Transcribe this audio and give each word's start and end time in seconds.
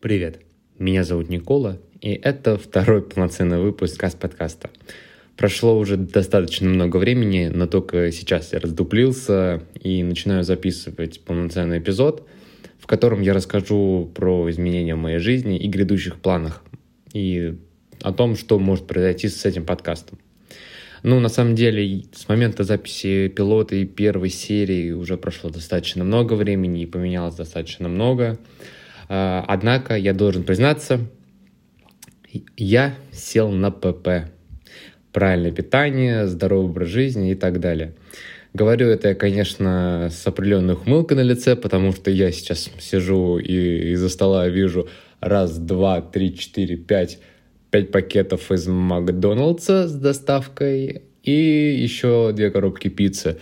Привет, 0.00 0.42
меня 0.78 1.02
зовут 1.02 1.28
Никола, 1.28 1.76
и 2.00 2.10
это 2.12 2.56
второй 2.56 3.02
полноценный 3.02 3.58
выпуск 3.58 3.98
Каст-подкаста. 3.98 4.70
Прошло 5.36 5.76
уже 5.76 5.96
достаточно 5.96 6.68
много 6.68 6.98
времени, 6.98 7.50
но 7.52 7.66
только 7.66 8.12
сейчас 8.12 8.52
я 8.52 8.60
раздуплился 8.60 9.60
и 9.82 10.04
начинаю 10.04 10.44
записывать 10.44 11.20
полноценный 11.22 11.80
эпизод, 11.80 12.28
в 12.78 12.86
котором 12.86 13.22
я 13.22 13.34
расскажу 13.34 14.08
про 14.14 14.48
изменения 14.50 14.94
в 14.94 14.98
моей 14.98 15.18
жизни 15.18 15.58
и 15.58 15.66
грядущих 15.66 16.20
планах, 16.20 16.62
и 17.12 17.56
о 18.00 18.12
том, 18.12 18.36
что 18.36 18.60
может 18.60 18.86
произойти 18.86 19.26
с 19.26 19.44
этим 19.44 19.64
подкастом. 19.64 20.20
Ну, 21.02 21.18
на 21.18 21.28
самом 21.28 21.56
деле, 21.56 22.04
с 22.12 22.28
момента 22.28 22.62
записи 22.62 23.26
пилота 23.26 23.74
и 23.74 23.84
первой 23.84 24.30
серии 24.30 24.92
уже 24.92 25.16
прошло 25.16 25.50
достаточно 25.50 26.04
много 26.04 26.34
времени 26.34 26.82
и 26.82 26.86
поменялось 26.86 27.34
достаточно 27.34 27.88
много. 27.88 28.38
Однако 29.08 29.96
я 29.96 30.12
должен 30.12 30.44
признаться, 30.44 31.00
я 32.56 32.94
сел 33.12 33.50
на 33.50 33.70
ПП. 33.70 34.30
Правильное 35.12 35.52
питание, 35.52 36.26
здоровый 36.26 36.70
образ 36.70 36.88
жизни 36.88 37.32
и 37.32 37.34
так 37.34 37.60
далее. 37.60 37.94
Говорю 38.54 38.88
это 38.88 39.08
я, 39.08 39.14
конечно, 39.14 40.08
с 40.10 40.26
определенной 40.26 40.74
ухмылкой 40.74 41.16
на 41.16 41.22
лице, 41.22 41.56
потому 41.56 41.92
что 41.92 42.10
я 42.10 42.32
сейчас 42.32 42.70
сижу 42.78 43.38
и 43.38 43.92
из-за 43.92 44.08
стола 44.08 44.48
вижу 44.48 44.88
раз, 45.20 45.58
два, 45.58 46.00
три, 46.00 46.36
четыре, 46.36 46.76
пять, 46.76 47.18
пять 47.70 47.90
пакетов 47.90 48.50
из 48.50 48.66
Макдоналдса 48.66 49.86
с 49.88 49.94
доставкой 49.94 51.02
и 51.22 51.76
еще 51.78 52.32
две 52.34 52.50
коробки 52.50 52.88
пиццы. 52.88 53.38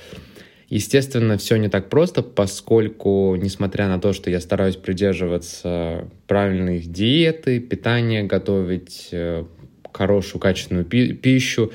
Естественно, 0.69 1.38
все 1.38 1.56
не 1.56 1.69
так 1.69 1.88
просто, 1.88 2.23
поскольку, 2.23 3.37
несмотря 3.37 3.87
на 3.87 4.01
то, 4.01 4.12
что 4.12 4.30
я 4.30 4.41
стараюсь 4.41 4.74
придерживаться 4.74 6.09
правильной 6.27 6.80
диеты, 6.80 7.60
питания, 7.60 8.24
готовить 8.24 9.10
э, 9.13 9.45
хорошую, 9.93 10.41
качественную 10.41 10.85
пи- 10.85 11.13
пищу, 11.13 11.73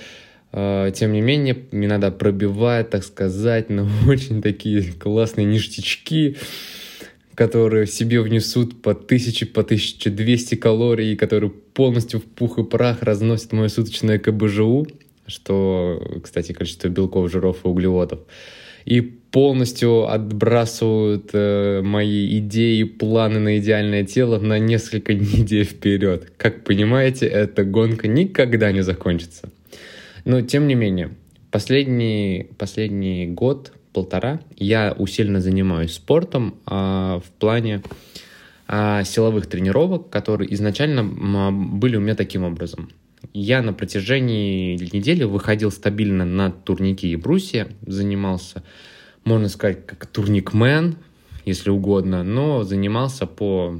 э, 0.52 0.92
тем 0.94 1.14
не 1.14 1.22
менее, 1.22 1.58
мне 1.72 1.88
надо 1.88 2.12
пробивать, 2.12 2.90
так 2.90 3.06
сказать, 3.06 3.70
на 3.70 3.88
очень 4.08 4.42
такие 4.42 4.92
классные 4.92 5.46
ништячки, 5.46 6.36
которые 7.34 7.88
себе 7.88 8.20
внесут 8.20 8.82
по 8.82 8.92
1000, 8.92 9.46
по 9.48 9.62
1200 9.62 10.56
калорий, 10.56 11.16
которые 11.16 11.50
полностью 11.50 12.20
в 12.20 12.26
пух 12.26 12.60
и 12.60 12.66
прах 12.66 13.04
разносят 13.04 13.54
мое 13.54 13.70
суточное 13.70 14.20
КБЖУ, 14.20 14.86
что, 15.28 16.20
кстати, 16.22 16.52
количество 16.52 16.90
белков, 16.90 17.32
жиров 17.32 17.64
и 17.64 17.70
углеводов 17.70 18.20
и 18.86 19.02
полностью 19.02 20.08
отбрасывают 20.08 21.30
э, 21.34 21.82
мои 21.82 22.38
идеи, 22.40 22.84
планы 22.84 23.40
на 23.40 23.58
идеальное 23.60 24.04
тело 24.04 24.40
на 24.40 24.60
несколько 24.60 25.14
недель 25.14 25.66
вперед. 25.66 26.32
Как 26.38 26.64
понимаете, 26.64 27.28
эта 27.28 27.64
гонка 27.64 28.08
никогда 28.08 28.72
не 28.72 28.82
закончится. 28.82 29.50
Но 30.26 30.42
тем 30.42 30.68
не 30.68 30.76
менее, 30.76 31.12
последний, 31.50 32.50
последний 32.58 33.28
год, 33.28 33.74
полтора, 33.94 34.40
я 34.58 34.96
усиленно 34.98 35.42
занимаюсь 35.42 35.94
спортом 35.94 36.56
а, 36.66 37.20
в 37.20 37.30
плане 37.40 37.82
а, 38.68 39.04
силовых 39.04 39.48
тренировок, 39.48 40.10
которые 40.10 40.54
изначально 40.54 41.04
были 41.04 41.98
у 41.98 42.00
меня 42.00 42.16
таким 42.16 42.44
образом. 42.44 42.90
Я 43.34 43.62
на 43.62 43.74
протяжении 43.74 44.76
недели 44.94 45.24
выходил 45.24 45.72
стабильно 45.72 46.26
на 46.26 46.52
турники 46.52 47.08
и 47.08 47.16
брусья, 47.16 47.68
занимался, 47.86 48.64
можно 49.24 49.48
сказать, 49.48 49.86
как 49.86 50.06
турникмен, 50.08 50.98
если 51.46 51.70
угодно, 51.70 52.24
но 52.24 52.64
занимался 52.64 53.26
по 53.28 53.80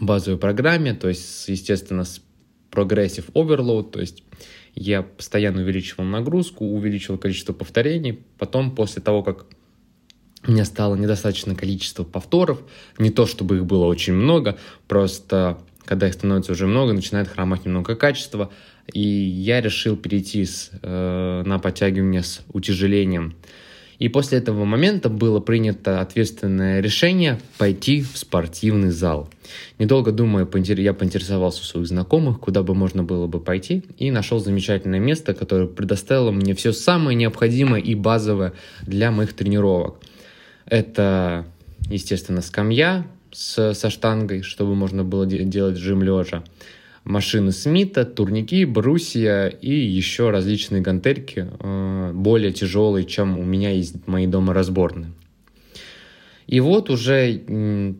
базовой 0.00 0.38
программе, 0.38 0.94
то 0.94 1.08
есть, 1.08 1.48
естественно, 1.48 2.04
с 2.04 2.22
Progressive 2.70 3.32
Overload, 3.32 3.90
то 3.90 4.00
есть 4.00 4.22
я 4.74 5.02
постоянно 5.02 5.62
увеличивал 5.62 6.04
нагрузку, 6.04 6.64
увеличивал 6.64 7.18
количество 7.18 7.52
повторений, 7.52 8.20
потом 8.38 8.74
после 8.74 9.02
того, 9.02 9.22
как 9.22 9.46
у 10.46 10.52
меня 10.52 10.64
стало 10.64 10.94
недостаточно 10.94 11.54
количество 11.54 12.04
повторов, 12.04 12.62
не 12.98 13.10
то 13.10 13.26
чтобы 13.26 13.56
их 13.56 13.66
было 13.66 13.86
очень 13.86 14.14
много, 14.14 14.58
просто 14.88 15.58
когда 15.84 16.08
их 16.08 16.14
становится 16.14 16.52
уже 16.52 16.66
много, 16.66 16.92
начинает 16.92 17.28
хромать 17.28 17.64
немного 17.64 17.96
качество. 17.96 18.50
И 18.92 19.00
я 19.00 19.60
решил 19.60 19.96
перейти 19.96 20.44
с, 20.44 20.70
э, 20.82 21.42
на 21.44 21.58
подтягивание 21.58 22.22
с 22.22 22.42
утяжелением. 22.52 23.34
И 24.00 24.08
после 24.08 24.38
этого 24.38 24.64
момента 24.64 25.10
было 25.10 25.40
принято 25.40 26.00
ответственное 26.00 26.80
решение 26.80 27.38
пойти 27.58 28.00
в 28.00 28.16
спортивный 28.16 28.90
зал. 28.90 29.28
Недолго 29.78 30.10
думая, 30.10 30.48
я 30.78 30.94
поинтересовался 30.94 31.60
у 31.60 31.64
своих 31.64 31.86
знакомых, 31.86 32.40
куда 32.40 32.62
бы 32.62 32.74
можно 32.74 33.02
было 33.02 33.26
бы 33.26 33.40
пойти, 33.40 33.84
и 33.98 34.10
нашел 34.10 34.38
замечательное 34.38 35.00
место, 35.00 35.34
которое 35.34 35.66
предоставило 35.66 36.30
мне 36.30 36.54
все 36.54 36.72
самое 36.72 37.14
необходимое 37.14 37.82
и 37.82 37.94
базовое 37.94 38.54
для 38.86 39.10
моих 39.10 39.34
тренировок. 39.34 39.96
Это, 40.64 41.44
естественно, 41.90 42.40
скамья, 42.40 43.06
с, 43.32 43.74
со 43.74 43.90
штангой, 43.90 44.42
чтобы 44.42 44.74
можно 44.74 45.04
было 45.04 45.26
де- 45.26 45.44
делать 45.44 45.76
жим 45.76 46.02
лежа. 46.02 46.42
Машины 47.04 47.50
Смита, 47.52 48.04
турники, 48.04 48.64
брусья 48.64 49.48
и 49.48 49.72
еще 49.72 50.30
различные 50.30 50.82
гантельки, 50.82 51.48
э, 51.58 52.12
более 52.14 52.52
тяжелые, 52.52 53.06
чем 53.06 53.38
у 53.38 53.42
меня 53.42 53.70
есть 53.70 54.06
мои 54.06 54.26
дома 54.26 54.52
разборные. 54.52 55.12
И 56.46 56.60
вот 56.60 56.90
уже 56.90 57.96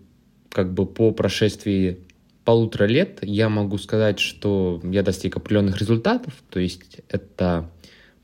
как 0.51 0.73
бы 0.75 0.85
по 0.85 1.13
прошествии 1.13 1.99
полутора 2.45 2.85
лет 2.87 3.21
я 3.23 3.49
могу 3.49 3.79
сказать, 3.79 4.19
что 4.19 4.81
я 4.83 5.03
достиг 5.03 5.37
определенных 5.37 5.79
результатов, 5.79 6.35
то 6.51 6.59
есть 6.59 7.01
это 7.09 7.71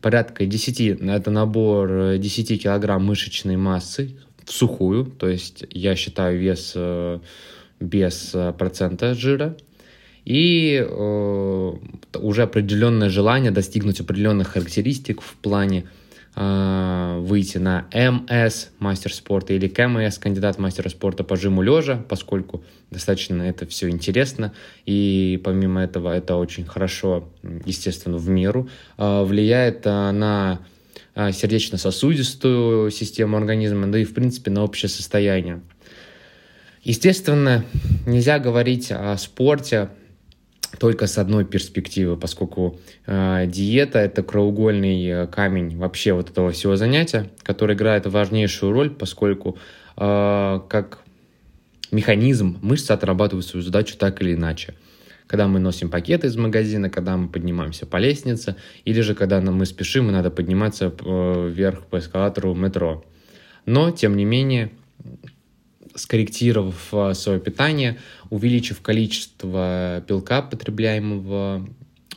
порядка 0.00 0.44
10, 0.44 0.80
это 0.80 1.30
набор 1.30 2.18
10 2.18 2.62
килограмм 2.62 3.04
мышечной 3.04 3.56
массы 3.56 4.16
в 4.46 4.52
сухую, 4.52 5.04
то 5.04 5.28
есть 5.28 5.64
я 5.70 5.96
считаю 5.96 6.38
вес 6.38 6.72
э, 6.74 7.18
без 7.80 8.34
э, 8.34 8.52
процента 8.56 9.14
жира, 9.14 9.56
и 10.24 10.84
э, 10.88 11.72
уже 12.14 12.42
определенное 12.42 13.10
желание 13.10 13.50
достигнуть 13.50 14.00
определенных 14.00 14.48
характеристик 14.48 15.20
в 15.20 15.34
плане 15.34 15.86
э, 16.36 17.18
выйти 17.20 17.58
на 17.58 17.86
МС, 17.92 18.68
мастер 18.78 19.12
спорта, 19.12 19.52
или 19.52 19.66
КМС, 19.66 20.18
кандидат 20.18 20.58
мастера 20.58 20.88
спорта 20.88 21.24
по 21.24 21.36
жиму 21.36 21.62
лежа, 21.62 22.04
поскольку 22.08 22.64
достаточно 22.90 23.42
это 23.42 23.66
все 23.66 23.88
интересно, 23.88 24.52
и 24.84 25.40
помимо 25.44 25.82
этого 25.82 26.16
это 26.16 26.36
очень 26.36 26.64
хорошо, 26.64 27.28
естественно, 27.64 28.16
в 28.16 28.28
меру, 28.28 28.68
э, 28.96 29.22
влияет 29.24 29.86
э, 29.86 30.10
на 30.12 30.60
сердечно-сосудистую 31.16 32.90
систему 32.90 33.38
организма, 33.38 33.86
да 33.86 33.98
и, 33.98 34.04
в 34.04 34.12
принципе, 34.12 34.50
на 34.50 34.62
общее 34.62 34.88
состояние. 34.90 35.62
Естественно, 36.82 37.64
нельзя 38.06 38.38
говорить 38.38 38.92
о 38.92 39.16
спорте 39.16 39.88
только 40.78 41.06
с 41.06 41.18
одной 41.18 41.44
перспективы, 41.44 42.16
поскольку 42.16 42.78
э, 43.06 43.46
диета 43.48 43.98
это 43.98 44.22
краеугольный 44.22 45.06
э, 45.06 45.26
камень 45.26 45.76
вообще 45.76 46.12
вот 46.12 46.30
этого 46.30 46.52
всего 46.52 46.76
занятия, 46.76 47.30
который 47.42 47.74
играет 47.74 48.06
важнейшую 48.06 48.72
роль, 48.72 48.90
поскольку 48.90 49.58
э, 49.96 50.60
как 50.68 51.00
механизм 51.90 52.58
мышцы 52.62 52.92
отрабатывают 52.92 53.46
свою 53.46 53.64
задачу 53.64 53.96
так 53.96 54.20
или 54.22 54.34
иначе 54.34 54.74
когда 55.26 55.48
мы 55.48 55.58
носим 55.58 55.90
пакеты 55.90 56.28
из 56.28 56.36
магазина, 56.36 56.90
когда 56.90 57.16
мы 57.16 57.28
поднимаемся 57.28 57.86
по 57.86 57.96
лестнице, 57.96 58.56
или 58.84 59.00
же 59.00 59.14
когда 59.14 59.40
мы 59.40 59.66
спешим 59.66 60.08
и 60.08 60.12
надо 60.12 60.30
подниматься 60.30 60.92
э, 60.98 61.50
вверх 61.52 61.86
по 61.86 61.98
эскалатору 61.98 62.54
метро. 62.54 63.04
Но, 63.64 63.90
тем 63.90 64.16
не 64.16 64.24
менее, 64.24 64.70
скорректировав 65.94 66.88
э, 66.92 67.14
свое 67.14 67.40
питание, 67.40 67.98
увеличив 68.30 68.80
количество 68.80 70.04
белка, 70.06 70.42
потребляемого 70.42 71.68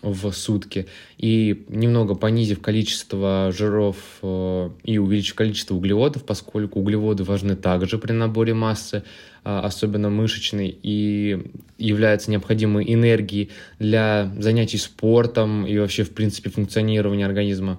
в 0.01 0.31
сутки, 0.31 0.88
и 1.18 1.66
немного 1.68 2.16
понизив 2.16 2.62
количество 2.62 3.51
жиров 3.56 3.98
э, 4.22 4.69
и 4.84 4.98
увеличив 4.98 5.36
количество 5.36 5.75
углеводов, 5.75 6.24
поскольку 6.24 6.80
углеводы 6.80 7.24
важны 7.24 7.56
также 7.56 7.98
при 7.98 8.13
наборе 8.13 8.54
массы, 8.54 9.04
э, 9.44 9.60
особенно 9.60 10.10
мышечной, 10.10 10.78
и 10.81 11.51
являются 11.78 12.31
необходимой 12.31 12.92
энергией 12.94 13.50
для 13.78 14.31
занятий 14.38 14.78
спортом 14.78 15.66
и 15.66 15.78
вообще, 15.78 16.04
в 16.04 16.12
принципе, 16.12 16.50
функционирования 16.50 17.25
организма. 17.25 17.78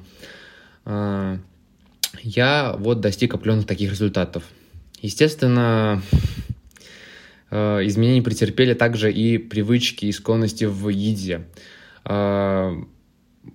Э, 0.84 1.38
я 2.22 2.76
вот 2.78 3.00
достиг 3.00 3.32
определенных 3.34 3.66
таких 3.66 3.90
результатов. 3.90 4.44
Естественно, 5.00 6.02
изменения 7.50 8.20
претерпели 8.20 8.74
также 8.74 9.10
и 9.10 9.38
привычки 9.38 10.06
и 10.06 10.12
склонности 10.12 10.64
в 10.64 10.88
еде. 10.88 11.46
А, 12.04 12.72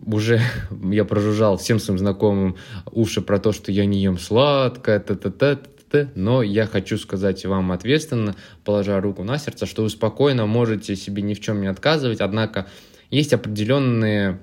уже 0.06 0.42
я 0.92 1.06
прожужжал 1.06 1.58
всем 1.58 1.80
своим 1.80 1.98
знакомым 1.98 2.56
уши 2.92 3.22
про 3.22 3.40
то, 3.40 3.52
что 3.52 3.72
я 3.72 3.86
не 3.86 4.02
ем 4.02 4.18
сладкое, 4.18 5.00
т 5.00 5.14
-т 5.14 5.32
-т, 5.32 5.56
т.т. 5.56 6.10
Но 6.16 6.42
я 6.44 6.66
хочу 6.66 6.98
сказать 6.98 7.46
вам 7.46 7.72
ответственно, 7.72 8.36
положа 8.64 9.00
руку 9.00 9.24
на 9.24 9.38
сердце, 9.38 9.66
что 9.66 9.84
вы 9.84 9.90
спокойно 9.90 10.46
можете 10.46 10.96
себе 10.96 11.22
ни 11.22 11.34
в 11.34 11.40
чем 11.40 11.62
не 11.62 11.68
отказывать, 11.68 12.22
однако 12.22 12.68
есть 13.12 13.34
определенные 13.34 14.40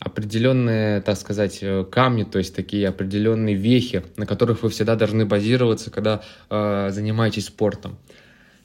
определенные, 0.00 1.00
так 1.00 1.16
сказать, 1.16 1.58
э, 1.60 1.84
камни, 1.90 2.22
то 2.22 2.38
есть 2.38 2.54
такие 2.54 2.88
определенные 2.88 3.56
вехи, 3.56 4.04
на 4.16 4.26
которых 4.26 4.62
вы 4.62 4.70
всегда 4.70 4.94
должны 4.94 5.26
базироваться, 5.26 5.90
когда 5.90 6.22
э, 6.50 6.90
занимаетесь 6.92 7.46
спортом. 7.46 7.98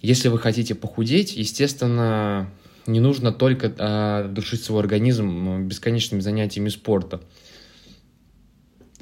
Если 0.01 0.27
вы 0.27 0.37
хотите 0.37 0.75
похудеть, 0.75 1.35
естественно, 1.35 2.51
не 2.87 2.99
нужно 2.99 3.31
только 3.31 3.73
э, 3.77 4.27
душить 4.29 4.63
свой 4.63 4.81
организм 4.81 5.67
бесконечными 5.67 6.21
занятиями 6.21 6.69
спорта. 6.69 7.21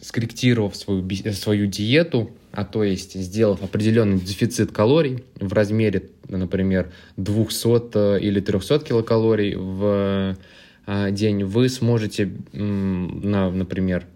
Скорректировав 0.02 0.76
свою, 0.76 1.08
свою 1.34 1.68
диету, 1.68 2.32
а 2.52 2.66
то 2.66 2.84
есть 2.84 3.14
сделав 3.14 3.62
определенный 3.64 4.20
дефицит 4.20 4.72
калорий 4.72 5.24
в 5.36 5.54
размере, 5.54 6.10
например, 6.28 6.92
200 7.18 8.20
или 8.20 8.40
300 8.40 8.80
килокалорий 8.80 9.56
в 9.56 10.38
а, 10.88 11.12
день, 11.12 11.44
вы 11.44 11.70
сможете, 11.70 12.32
на, 12.52 13.52
например, 13.52 14.08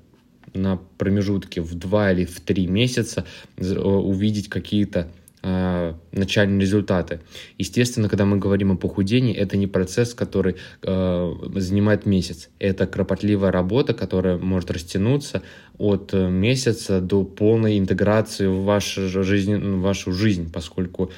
на 0.54 0.78
промежутке 0.98 1.62
в 1.62 1.76
2 1.76 2.12
или 2.14 2.26
в 2.26 2.40
3 2.40 2.68
месяца 2.68 3.26
увидеть 3.58 4.50
какие-то 4.50 5.02
а, 5.02 5.25
начальные 6.12 6.62
результаты. 6.62 7.20
Естественно, 7.58 8.10
когда 8.10 8.26
мы 8.26 8.38
говорим 8.38 8.72
о 8.72 8.76
похудении, 8.76 9.36
это 9.36 9.58
не 9.58 9.68
процесс, 9.68 10.14
который 10.14 10.56
э, 10.82 11.34
занимает 11.56 12.06
месяц. 12.06 12.50
Это 12.60 12.88
кропотливая 12.88 13.52
работа, 13.52 13.94
которая 13.94 14.38
может 14.38 14.72
растянуться 14.72 15.44
от 15.78 16.14
месяца 16.14 17.02
до 17.02 17.24
полной 17.24 17.78
интеграции 17.78 18.48
в 18.48 18.64
вашу 18.64 19.24
жизнь, 19.24 19.56
в 19.56 19.82
вашу 19.82 20.14
жизнь 20.14 20.52
поскольку 20.52 21.12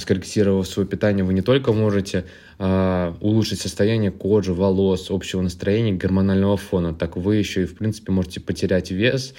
скорректировав 0.00 0.66
свое 0.66 0.88
питание, 0.88 1.24
вы 1.24 1.34
не 1.34 1.42
только 1.42 1.72
можете 1.72 2.24
э, 2.58 3.14
улучшить 3.20 3.60
состояние 3.60 4.10
кожи, 4.10 4.52
волос, 4.52 5.10
общего 5.10 5.42
настроения, 5.42 5.92
гормонального 5.92 6.56
фона, 6.56 6.94
так 6.94 7.16
вы 7.16 7.36
еще 7.36 7.62
и, 7.62 7.66
в 7.66 7.76
принципе, 7.76 8.12
можете 8.12 8.40
потерять 8.40 8.90
вес, 8.90 9.34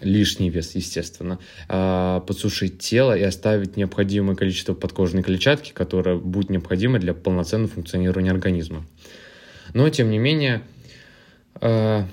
лишний 0.00 0.50
вес, 0.50 0.74
естественно, 0.74 1.38
э, 1.68 2.20
подсушить 2.26 2.78
тело 2.78 3.16
и 3.16 3.22
оставить 3.22 3.76
необходимое 3.76 4.36
количество 4.36 4.74
подкожной 4.74 5.22
клетчатки, 5.22 5.72
которое 5.72 6.16
будет 6.16 6.50
необходимо 6.50 6.98
для 6.98 7.14
полноценного 7.14 7.70
функционирования 7.70 8.30
организма. 8.30 8.84
Но, 9.74 9.88
тем 9.90 10.10
не 10.10 10.18
менее, 10.18 10.62
э, 11.60 12.04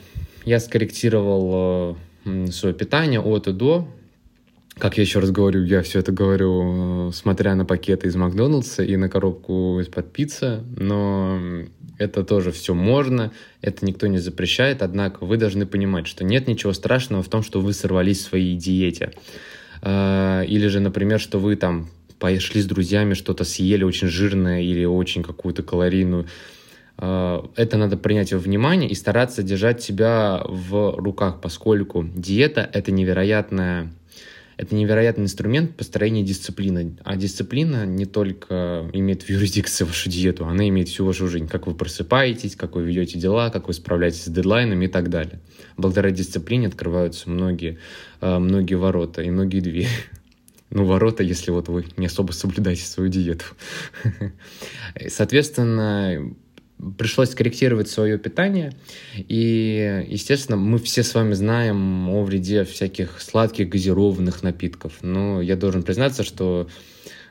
я 0.46 0.60
скорректировал 0.60 1.98
э, 2.26 2.48
свое 2.52 2.74
питание 2.74 3.20
от 3.20 3.48
и 3.48 3.52
до, 3.54 3.88
как 4.78 4.98
я 4.98 5.04
еще 5.04 5.20
раз 5.20 5.30
говорю, 5.30 5.64
я 5.64 5.84
все 5.84 6.00
это 6.00 6.12
говорю, 6.12 7.12
смотря 7.12 7.54
на 7.56 7.64
пакеты 7.64 8.08
из 8.08 8.16
Макдональдса 8.16 8.84
и 8.84 8.96
на 8.96 9.08
коробку 9.08 9.80
из-под 9.82 10.12
пиццы, 10.12 10.62
но 10.76 11.40
это 11.98 12.24
тоже 12.24 12.52
все 12.52 12.74
можно, 12.74 13.32
это 13.62 13.86
никто 13.86 14.08
не 14.08 14.18
запрещает, 14.18 14.82
однако 14.82 15.26
вы 15.26 15.38
должны 15.38 15.66
понимать, 15.66 16.08
что 16.08 16.24
нет 16.24 16.48
ничего 16.48 16.74
страшного 16.74 17.24
в 17.24 17.30
том, 17.30 17.44
что 17.44 17.62
вы 17.62 17.74
сорвались 17.74 18.20
в 18.20 18.30
своей 18.30 18.56
диете. 18.56 19.14
А, 19.82 20.42
или 20.44 20.68
же, 20.68 20.80
например, 20.80 21.20
что 21.20 21.40
вы 21.40 21.56
там 21.56 21.90
пошли 22.20 22.62
с 22.62 22.66
друзьями, 22.66 23.14
что-то 23.14 23.44
съели 23.44 23.84
очень 23.84 24.08
жирное 24.08 24.62
или 24.62 24.86
очень 24.86 25.24
какую-то 25.24 25.64
калорийную 25.64 26.28
а, 26.98 27.50
это 27.56 27.78
надо 27.78 27.98
принять 27.98 28.34
во 28.34 28.40
внимание 28.40 28.90
и 28.90 28.96
стараться 28.96 29.44
держать 29.44 29.82
себя 29.82 30.42
в 30.46 30.96
руках, 30.98 31.42
поскольку 31.42 32.04
диета– 32.04 32.70
это 32.74 32.92
невероятная 32.92 33.92
это 34.64 34.76
невероятный 34.76 35.26
инструмент 35.26 35.76
построения 35.76 36.24
дисциплины. 36.24 36.98
А 37.04 37.16
дисциплина 37.16 37.86
не 37.86 38.06
только 38.06 38.90
имеет 38.94 39.24
в 39.24 39.30
юрисдикции 39.30 39.84
вашу 39.84 40.10
диету, 40.10 40.46
она 40.46 40.68
имеет 40.70 40.90
всю 40.90 41.06
вашу 41.06 41.28
жизнь. 41.28 41.48
Как 41.48 41.68
вы 41.68 41.76
просыпаетесь, 41.76 42.56
как 42.56 42.76
вы 42.76 42.84
ведете 42.84 43.20
дела, 43.20 43.50
как 43.50 43.68
вы 43.68 43.74
справляетесь 43.74 44.24
с 44.24 44.30
дедлайнами 44.30 44.86
и 44.86 44.88
так 44.88 45.10
далее. 45.10 45.40
Благодаря 45.78 46.12
дисциплине 46.12 46.68
открываются 46.68 47.30
многие, 47.30 47.78
э, 48.22 48.40
многие 48.40 48.76
ворота 48.76 49.22
и 49.22 49.30
многие 49.30 49.60
двери. 49.60 49.88
Ну, 50.70 50.86
ворота, 50.86 51.22
если 51.22 51.52
вот 51.52 51.68
вы 51.68 51.86
не 51.98 52.08
особо 52.08 52.32
соблюдаете 52.32 52.84
свою 52.84 53.08
диету. 53.08 53.46
Соответственно, 55.08 56.34
пришлось 56.98 57.32
скорректировать 57.32 57.90
свое 57.90 58.18
питание. 58.18 58.74
И, 59.16 60.06
естественно, 60.08 60.58
мы 60.58 60.80
все 60.80 61.04
с 61.04 61.14
вами 61.14 61.34
знаем 61.34 62.10
о 62.10 62.24
вреде 62.24 62.64
всяких 62.64 63.22
сладких 63.22 63.70
газированных 63.70 64.44
напитков. 64.44 64.94
Но 65.02 65.42
я 65.42 65.56
должен 65.56 65.84
признаться, 65.84 66.24
что 66.24 66.68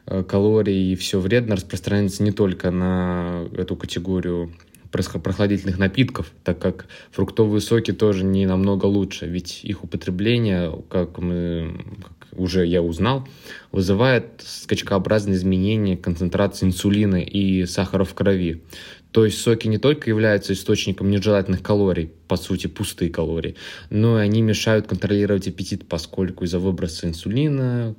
э, 0.06 0.22
калории 0.22 0.92
и 0.92 0.96
все 0.96 1.20
вредно 1.20 1.56
распространяется 1.56 2.22
не 2.22 2.32
только 2.32 2.70
на 2.70 3.46
эту 3.56 3.76
категорию 3.76 4.52
прохладительных 4.92 5.78
напитков, 5.78 6.32
так 6.44 6.58
как 6.58 6.86
фруктовые 7.10 7.60
соки 7.60 7.92
тоже 7.92 8.24
не 8.24 8.44
намного 8.46 8.84
лучше, 8.86 9.26
ведь 9.26 9.64
их 9.64 9.84
употребление, 9.84 10.82
как 10.90 11.18
мы 11.18 11.82
как 12.02 12.38
уже 12.38 12.66
я 12.66 12.82
узнал, 12.82 13.26
вызывает 13.72 14.42
скачкообразные 14.44 15.36
изменения 15.36 15.96
концентрации 15.96 16.66
инсулина 16.66 17.16
и 17.16 17.64
сахара 17.64 18.04
в 18.04 18.14
крови. 18.14 18.62
То 19.12 19.26
есть 19.26 19.40
соки 19.40 19.68
не 19.68 19.78
только 19.78 20.08
являются 20.08 20.54
источником 20.54 21.10
нежелательных 21.10 21.62
калорий, 21.62 22.10
по 22.28 22.36
сути 22.36 22.66
пустые 22.66 23.10
калории, 23.10 23.56
но 23.90 24.18
и 24.18 24.24
они 24.24 24.40
мешают 24.42 24.86
контролировать 24.86 25.46
аппетит, 25.46 25.86
поскольку 25.86 26.44
из-за 26.44 26.58
выброса 26.58 27.06
инсулина 27.06 27.94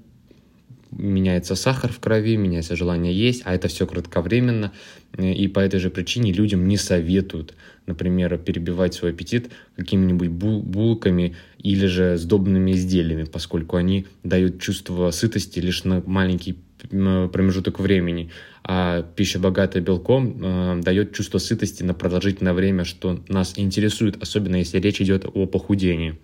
меняется 0.97 1.55
сахар 1.55 1.91
в 1.91 1.99
крови, 1.99 2.35
меняется 2.35 2.75
желание 2.75 3.13
есть, 3.13 3.41
а 3.45 3.53
это 3.53 3.67
все 3.67 3.85
кратковременно, 3.87 4.71
и 5.17 5.47
по 5.47 5.59
этой 5.59 5.79
же 5.79 5.89
причине 5.89 6.31
людям 6.31 6.67
не 6.67 6.77
советуют, 6.77 7.55
например, 7.85 8.37
перебивать 8.37 8.93
свой 8.93 9.11
аппетит 9.11 9.51
какими-нибудь 9.75 10.29
бул 10.29 10.61
булками 10.61 11.35
или 11.59 11.85
же 11.85 12.17
сдобными 12.17 12.71
изделиями, 12.71 13.23
поскольку 13.23 13.77
они 13.77 14.07
дают 14.23 14.61
чувство 14.61 15.11
сытости 15.11 15.59
лишь 15.59 15.83
на 15.83 16.01
маленький 16.05 16.57
промежуток 16.89 17.79
времени, 17.79 18.29
а 18.65 19.01
пища, 19.01 19.39
богатая 19.39 19.81
белком, 19.81 20.37
э, 20.41 20.81
дает 20.81 21.13
чувство 21.13 21.37
сытости 21.37 21.83
на 21.83 21.93
продолжительное 21.93 22.53
время, 22.53 22.85
что 22.85 23.21
нас 23.27 23.53
интересует, 23.57 24.21
особенно 24.21 24.55
если 24.55 24.79
речь 24.79 25.01
идет 25.01 25.25
о 25.25 25.45
похудении. 25.47 26.17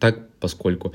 Так, 0.00 0.28
поскольку 0.40 0.92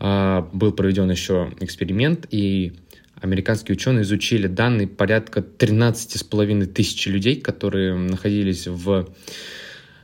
э, 0.00 0.42
был 0.52 0.72
проведен 0.72 1.08
еще 1.08 1.52
эксперимент, 1.60 2.26
и 2.32 2.72
американские 3.20 3.76
ученые 3.76 4.02
изучили 4.02 4.48
данные 4.48 4.88
порядка 4.88 5.38
13,5 5.40 6.66
тысяч 6.66 7.06
людей, 7.06 7.40
которые 7.40 7.94
находились 7.94 8.66
в 8.66 9.08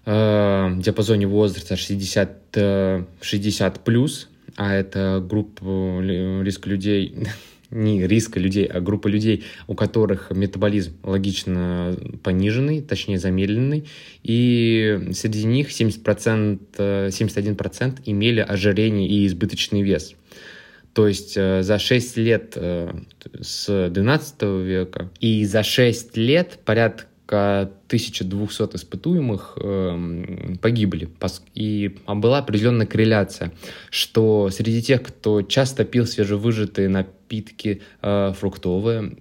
э, 0.07 0.73
диапазоне 0.79 1.27
возраста 1.27 1.77
60, 1.77 3.09
60 3.21 3.85
плюс, 3.85 4.29
а 4.55 4.75
это 4.75 5.21
группа 5.29 6.01
риска 6.01 6.71
людей 6.71 7.27
не 7.75 8.07
риска 8.07 8.41
людей, 8.41 8.65
а 8.65 8.81
группа 8.81 9.09
людей, 9.09 9.45
у 9.67 9.75
которых 9.75 10.31
метаболизм 10.31 10.93
логично 11.03 11.97
пониженный, 12.23 12.81
точнее 12.81 13.19
замедленный, 13.19 13.85
и 14.23 15.11
среди 15.13 15.45
них 15.45 15.69
70%, 15.69 16.59
71% 17.09 17.99
имели 18.07 18.41
ожирение 18.41 19.09
и 19.09 19.27
избыточный 19.27 19.83
вес. 19.83 20.15
То 20.95 21.09
есть 21.09 21.35
э, 21.37 21.63
за 21.63 21.79
6 21.79 22.17
лет 22.19 22.53
э, 22.55 22.95
с 23.41 23.91
12 23.91 24.43
века 24.43 25.11
и 25.19 25.45
за 25.45 25.65
6 25.65 26.17
лет 26.17 26.61
порядка 26.65 27.07
порядка 27.35 27.73
1200 27.87 28.77
испытуемых 28.77 29.59
э, 29.61 30.57
погибли. 30.61 31.09
И 31.55 31.97
была 32.07 32.39
определенная 32.39 32.87
корреляция, 32.87 33.53
что 33.91 34.51
среди 34.51 34.83
тех, 34.83 35.03
кто 35.03 35.43
часто 35.43 35.85
пил 35.85 36.07
свежевыжатые 36.07 36.89
напитки 36.89 37.83
э, 38.03 38.33
фруктовые, 38.39 39.17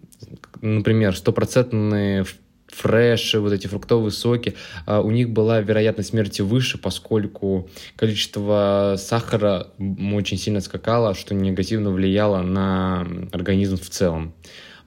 например, 0.61 1.15
стопроцентные 1.15 2.25
фреши, 2.67 3.39
вот 3.39 3.53
эти 3.53 3.67
фруктовые 3.67 4.11
соки, 4.11 4.55
э, 4.87 4.99
у 4.99 5.11
них 5.11 5.29
была 5.29 5.61
вероятность 5.61 6.09
смерти 6.09 6.41
выше, 6.41 6.77
поскольку 6.77 7.69
количество 7.95 8.95
сахара 8.97 9.67
очень 10.13 10.37
сильно 10.37 10.61
скакало, 10.61 11.13
что 11.13 11.35
негативно 11.35 11.91
влияло 11.91 12.41
на 12.41 13.07
организм 13.31 13.77
в 13.77 13.89
целом. 13.89 14.33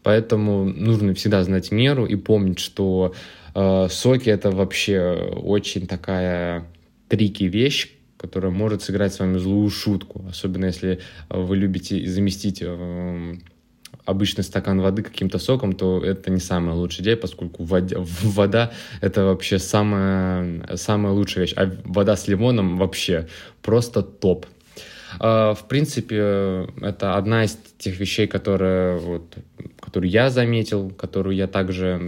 Поэтому 0.06 0.64
нужно 0.64 1.14
всегда 1.14 1.42
знать 1.42 1.72
меру 1.72 2.06
и 2.06 2.14
помнить, 2.14 2.60
что 2.60 3.12
э, 3.56 3.88
соки 3.90 4.30
это 4.30 4.52
вообще 4.52 5.00
очень 5.34 5.88
такая 5.88 6.62
трики 7.08 7.42
вещь, 7.42 7.90
которая 8.16 8.52
может 8.52 8.82
сыграть 8.82 9.12
с 9.12 9.18
вами 9.18 9.38
злую 9.38 9.68
шутку, 9.68 10.24
особенно 10.30 10.66
если 10.66 11.00
вы 11.28 11.56
любите 11.56 12.06
заместить 12.06 12.62
э, 12.62 13.34
обычный 14.04 14.44
стакан 14.44 14.80
воды 14.80 15.02
каким-то 15.02 15.40
соком, 15.40 15.72
то 15.72 16.00
это 16.04 16.30
не 16.30 16.38
самая 16.38 16.76
лучшая 16.76 17.02
идея, 17.02 17.16
поскольку 17.16 17.64
вода, 17.64 17.96
вода 17.98 18.70
это 19.00 19.24
вообще 19.24 19.58
самая, 19.58 20.76
самая 20.76 21.12
лучшая 21.14 21.46
вещь, 21.46 21.54
а 21.56 21.68
вода 21.82 22.14
с 22.14 22.28
лимоном 22.28 22.78
вообще 22.78 23.26
просто 23.60 24.02
топ. 24.02 24.46
в 25.18 25.64
принципе, 25.68 26.68
это 26.80 27.16
одна 27.16 27.42
из 27.42 27.58
тех 27.78 27.98
вещей, 27.98 28.28
которые, 28.28 28.98
вот, 28.98 29.34
которую 29.96 30.10
я 30.10 30.28
заметил, 30.28 30.90
которую 30.90 31.34
я 31.36 31.46
также 31.46 31.98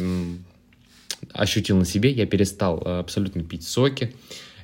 ощутил 1.33 1.78
на 1.78 1.87
себе. 1.87 2.11
Я 2.11 2.26
перестал 2.26 2.83
абсолютно 2.87 3.42
пить 3.42 3.66
соки. 3.66 4.14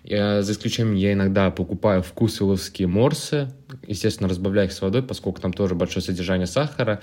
Я, 0.02 0.42
за 0.42 0.52
исключением, 0.52 0.94
я 0.94 1.14
иногда 1.14 1.50
покупаю 1.50 2.02
вкусвилловские 2.02 2.86
морсы, 2.86 3.50
естественно, 3.86 4.28
разбавляю 4.28 4.68
их 4.68 4.74
с 4.74 4.82
водой, 4.82 5.02
поскольку 5.02 5.40
там 5.40 5.54
тоже 5.54 5.74
большое 5.74 6.04
содержание 6.04 6.46
сахара, 6.46 7.00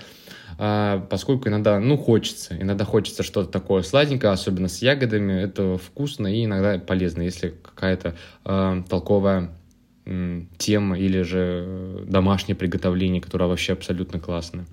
а, 0.58 1.04
поскольку 1.10 1.48
иногда, 1.48 1.80
ну, 1.80 1.98
хочется, 1.98 2.56
иногда 2.56 2.84
хочется 2.84 3.24
что-то 3.24 3.50
такое 3.50 3.82
сладенькое, 3.82 4.32
особенно 4.32 4.68
с 4.68 4.80
ягодами, 4.80 5.32
это 5.32 5.76
вкусно 5.76 6.28
и 6.28 6.44
иногда 6.44 6.78
полезно, 6.78 7.22
если 7.22 7.52
какая-то 7.64 8.14
а, 8.44 8.84
толковая 8.88 9.50
тема 10.58 10.98
или 10.98 11.22
же 11.22 12.04
домашнее 12.06 12.54
приготовление, 12.54 13.20
которое 13.20 13.46
вообще 13.46 13.72
абсолютно 13.72 14.20
классное. 14.20 14.66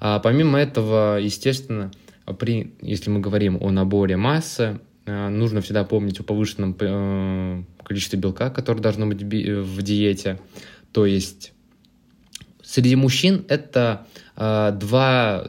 А 0.00 0.18
помимо 0.18 0.58
этого, 0.58 1.18
естественно, 1.18 1.90
при, 2.38 2.74
если 2.80 3.10
мы 3.10 3.20
говорим 3.20 3.58
о 3.60 3.70
наборе 3.70 4.16
массы, 4.16 4.80
Э, 5.06 5.28
нужно 5.28 5.60
всегда 5.60 5.84
помнить 5.84 6.18
о 6.20 6.24
повышенном 6.24 6.76
э, 6.78 7.62
количестве 7.84 8.18
белка, 8.18 8.50
которое 8.50 8.80
должно 8.80 9.06
быть 9.06 9.22
в 9.22 9.82
диете. 9.82 10.40
То 10.92 11.06
есть 11.06 11.52
среди 12.62 12.96
мужчин 12.96 13.44
это 13.48 14.06
э, 14.36 14.72
два, 14.72 15.46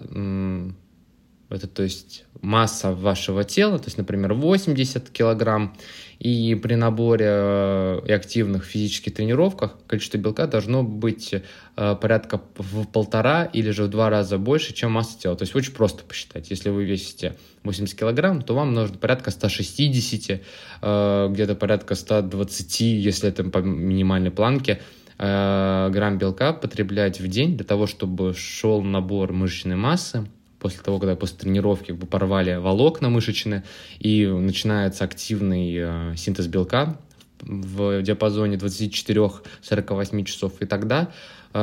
это 1.49 1.67
то 1.67 1.83
есть 1.83 2.25
масса 2.41 2.91
вашего 2.91 3.43
тела, 3.43 3.79
то 3.79 3.85
есть, 3.85 3.97
например, 3.97 4.33
80 4.33 5.09
килограмм, 5.09 5.75
и 6.19 6.55
при 6.55 6.73
наборе 6.75 7.27
э, 7.29 8.01
и 8.07 8.11
активных 8.11 8.65
физических 8.65 9.13
тренировках 9.13 9.77
количество 9.85 10.17
белка 10.17 10.47
должно 10.47 10.81
быть 10.83 11.33
э, 11.33 11.95
порядка 11.95 12.41
в 12.57 12.87
полтора 12.87 13.45
или 13.45 13.69
же 13.69 13.83
в 13.83 13.89
два 13.89 14.09
раза 14.09 14.39
больше, 14.39 14.73
чем 14.73 14.93
масса 14.93 15.19
тела. 15.19 15.35
То 15.35 15.43
есть 15.43 15.55
очень 15.55 15.73
просто 15.73 16.03
посчитать. 16.03 16.49
Если 16.49 16.69
вы 16.69 16.85
весите 16.85 17.35
80 17.63 17.97
килограмм, 17.97 18.41
то 18.41 18.55
вам 18.55 18.73
нужно 18.73 18.97
порядка 18.97 19.29
160, 19.29 20.41
э, 20.81 21.27
где-то 21.31 21.55
порядка 21.55 21.93
120, 21.93 22.79
если 22.81 23.29
это 23.29 23.43
по 23.43 23.59
минимальной 23.59 24.31
планке, 24.31 24.81
грамм 25.19 26.19
белка 26.19 26.53
потреблять 26.53 27.19
в 27.19 27.27
день 27.27 27.57
для 27.57 27.65
того, 27.65 27.87
чтобы 27.87 28.35
шел 28.35 28.83
набор 28.83 29.33
мышечной 29.33 29.75
массы, 29.75 30.27
после 30.59 30.81
того, 30.81 30.99
когда 30.99 31.15
после 31.15 31.37
тренировки 31.37 31.93
как 31.93 32.09
порвали 32.09 32.55
волокна 32.55 33.09
мышечные, 33.09 33.63
и 33.99 34.25
начинается 34.25 35.03
активный 35.03 35.75
э, 35.77 36.13
синтез 36.15 36.47
белка 36.47 36.97
в 37.41 38.01
диапазоне 38.01 38.57
24-48 38.57 40.23
часов, 40.23 40.53
и 40.59 40.65
тогда 40.65 41.11
э, 41.53 41.57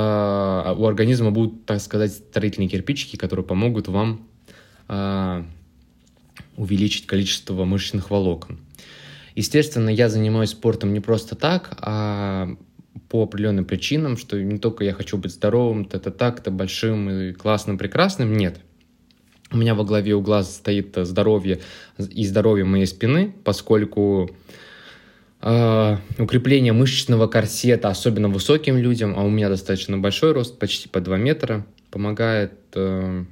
у 0.76 0.86
организма 0.86 1.30
будут, 1.30 1.66
так 1.66 1.80
сказать, 1.80 2.12
строительные 2.12 2.68
кирпичики, 2.68 3.16
которые 3.16 3.44
помогут 3.44 3.88
вам 3.88 4.26
э, 4.88 5.42
увеличить 6.56 7.06
количество 7.06 7.64
мышечных 7.64 8.10
волокон. 8.10 8.60
Естественно, 9.34 9.88
я 9.88 10.08
занимаюсь 10.08 10.50
спортом 10.50 10.92
не 10.92 11.00
просто 11.00 11.34
так, 11.34 11.76
а 11.80 12.50
по 13.08 13.24
определенным 13.24 13.64
причинам, 13.64 14.16
что 14.16 14.40
не 14.40 14.58
только 14.58 14.84
я 14.84 14.92
хочу 14.92 15.18
быть 15.18 15.32
здоровым, 15.32 15.84
то-то 15.84 16.12
так-то 16.12 16.52
большим 16.52 17.10
и 17.10 17.32
классным, 17.32 17.76
прекрасным, 17.76 18.36
нет– 18.36 18.60
у 19.52 19.56
меня 19.56 19.74
во 19.74 19.84
главе 19.84 20.14
угла 20.14 20.42
стоит 20.42 20.96
здоровье 20.96 21.60
и 21.98 22.26
здоровье 22.26 22.64
моей 22.64 22.86
спины, 22.86 23.34
поскольку 23.44 24.30
э, 25.40 25.96
укрепление 26.18 26.72
мышечного 26.72 27.26
корсета, 27.26 27.88
особенно 27.88 28.28
высоким 28.28 28.76
людям, 28.76 29.14
а 29.16 29.22
у 29.22 29.30
меня 29.30 29.48
достаточно 29.48 29.98
большой 29.98 30.32
рост, 30.32 30.58
почти 30.58 30.88
по 30.88 31.00
2 31.00 31.16
метра, 31.18 31.66
помогает 31.90 32.54
э, 32.74 33.24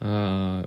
э, 0.00 0.64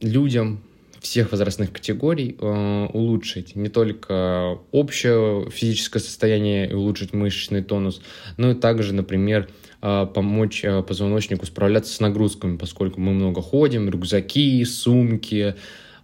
людям 0.00 0.62
всех 1.00 1.32
возрастных 1.32 1.72
категорий 1.72 2.36
э, 2.38 2.86
улучшить 2.92 3.56
не 3.56 3.68
только 3.68 4.58
общее 4.70 5.50
физическое 5.50 6.00
состояние 6.00 6.70
и 6.70 6.74
улучшить 6.74 7.12
мышечный 7.12 7.62
тонус, 7.62 8.02
но 8.36 8.50
и 8.50 8.54
также, 8.54 8.94
например, 8.94 9.48
э, 9.48 9.69
помочь 9.80 10.64
э, 10.64 10.82
позвоночнику 10.82 11.46
справляться 11.46 11.94
с 11.94 12.00
нагрузками, 12.00 12.56
поскольку 12.56 13.00
мы 13.00 13.12
много 13.12 13.40
ходим, 13.40 13.88
рюкзаки, 13.88 14.64
сумки, 14.64 15.54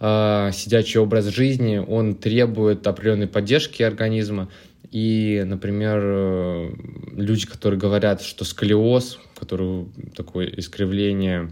э, 0.01 0.51
сидячий 0.53 1.01
образ 1.01 1.27
жизни, 1.27 1.79
он 1.79 2.15
требует 2.15 2.87
определенной 2.87 3.27
поддержки 3.27 3.83
организма. 3.83 4.49
И, 4.91 5.43
например, 5.47 6.01
э, 6.03 6.71
люди, 7.17 7.47
которые 7.47 7.79
говорят, 7.79 8.23
что 8.23 8.45
сколиоз, 8.45 9.19
который 9.39 9.87
такое 10.15 10.47
искривление 10.47 11.51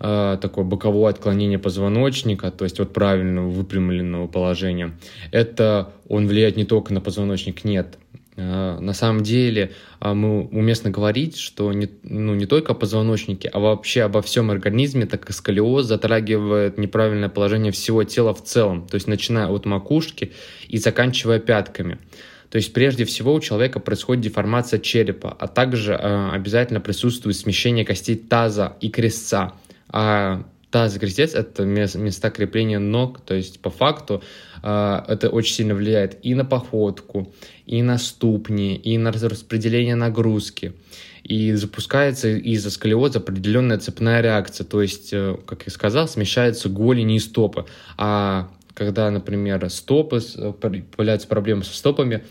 э, 0.00 0.38
такое 0.40 0.64
боковое 0.64 1.10
отклонение 1.10 1.58
позвоночника, 1.58 2.50
то 2.50 2.64
есть 2.64 2.80
от 2.80 2.92
правильного 2.92 3.48
выпрямленного 3.48 4.26
положения, 4.26 4.92
это 5.30 5.92
он 6.08 6.26
влияет 6.26 6.56
не 6.56 6.64
только 6.64 6.92
на 6.92 7.00
позвоночник, 7.00 7.64
нет. 7.64 7.98
Э, 8.36 8.78
на 8.80 8.92
самом 8.92 9.22
деле 9.22 9.72
э, 10.00 10.12
мы 10.12 10.42
уместно 10.46 10.90
говорить, 10.90 11.36
что 11.36 11.72
не, 11.72 11.88
ну, 12.02 12.34
не 12.34 12.46
только 12.46 12.72
о 12.72 12.74
позвоночнике, 12.74 13.48
а 13.48 13.60
вообще 13.60 14.02
обо 14.02 14.22
всем 14.22 14.50
организме, 14.50 15.06
так 15.06 15.20
как 15.20 15.32
сколиоз 15.32 15.86
затрагивает 15.86 16.78
неправильное 16.78 17.28
положение 17.28 17.72
всего 17.72 18.02
тела 18.04 18.34
в 18.34 18.42
целом, 18.42 18.86
то 18.86 18.96
есть 18.96 19.06
начиная 19.06 19.48
от 19.48 19.66
макушки 19.66 20.32
и 20.68 20.78
заканчивая 20.78 21.38
пятками. 21.38 21.98
То 22.50 22.56
есть 22.56 22.72
прежде 22.72 23.04
всего 23.04 23.34
у 23.34 23.40
человека 23.40 23.80
происходит 23.80 24.24
деформация 24.24 24.78
черепа, 24.78 25.36
а 25.38 25.46
также 25.46 25.92
э, 25.94 26.30
обязательно 26.32 26.80
присутствует 26.80 27.36
смещение 27.36 27.84
костей 27.84 28.16
таза 28.16 28.76
и 28.80 28.90
крестца 28.90 29.54
а 29.96 30.42
таз 30.74 30.96
и 30.96 30.98
крестец— 30.98 31.34
это 31.34 31.64
места 31.64 32.30
крепления 32.30 32.80
ног, 32.80 33.20
то 33.20 33.32
есть 33.32 33.60
по 33.60 33.70
факту 33.70 34.24
а, 34.60 35.04
это 35.06 35.28
очень 35.28 35.54
сильно 35.54 35.72
влияет 35.72 36.18
и 36.26 36.34
на 36.34 36.44
походку, 36.44 37.32
и 37.64 37.80
на 37.80 37.96
ступни, 37.96 38.74
и 38.74 38.98
на 38.98 39.12
распределение 39.12 39.94
нагрузки. 39.94 40.72
И 41.22 41.52
запускается 41.52 42.30
из-за 42.30 42.72
сколиоза 42.72 43.20
определенная 43.20 43.78
цепная 43.78 44.20
реакция, 44.20 44.64
то 44.64 44.82
есть, 44.82 45.12
э, 45.12 45.36
как 45.46 45.62
я 45.64 45.70
сказал, 45.70 46.08
смещаются 46.08 46.68
голени 46.68 47.16
и 47.16 47.20
стопы. 47.20 47.66
А 47.96 48.50
когда, 48.74 49.08
например, 49.12 49.70
стопы, 49.70 50.18
э, 50.36 50.52
появляются 50.52 51.28
проблемы 51.28 51.62
со 51.62 51.72
стопами, 51.72 52.24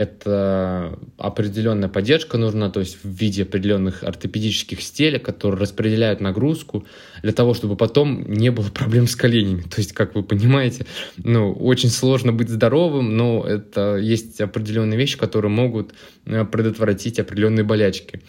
это 0.00 0.98
определенная 1.18 1.90
поддержка 1.90 2.38
нужна, 2.38 2.70
то 2.70 2.80
есть 2.80 2.96
в 3.02 3.08
виде 3.08 3.42
определенных 3.42 4.02
ортопедических 4.02 4.80
стелек, 4.80 5.22
которые 5.26 5.60
распределяют 5.60 6.22
нагрузку 6.22 6.86
для 7.22 7.32
того, 7.32 7.52
чтобы 7.52 7.76
потом 7.76 8.24
не 8.26 8.50
было 8.50 8.70
проблем 8.70 9.06
с 9.06 9.14
коленями. 9.14 9.60
То 9.60 9.76
есть, 9.76 9.92
как 9.92 10.14
вы 10.14 10.22
понимаете, 10.22 10.86
ну, 11.18 11.52
очень 11.52 11.90
сложно 11.90 12.32
быть 12.32 12.48
здоровым, 12.48 13.14
но 13.14 13.44
это 13.46 13.96
есть 13.96 14.40
определенные 14.40 14.98
вещи, 14.98 15.18
которые 15.18 15.50
могут 15.50 15.92
э, 16.24 16.46
предотвратить 16.46 17.20
определенные 17.20 17.64
болячки. 17.64 18.22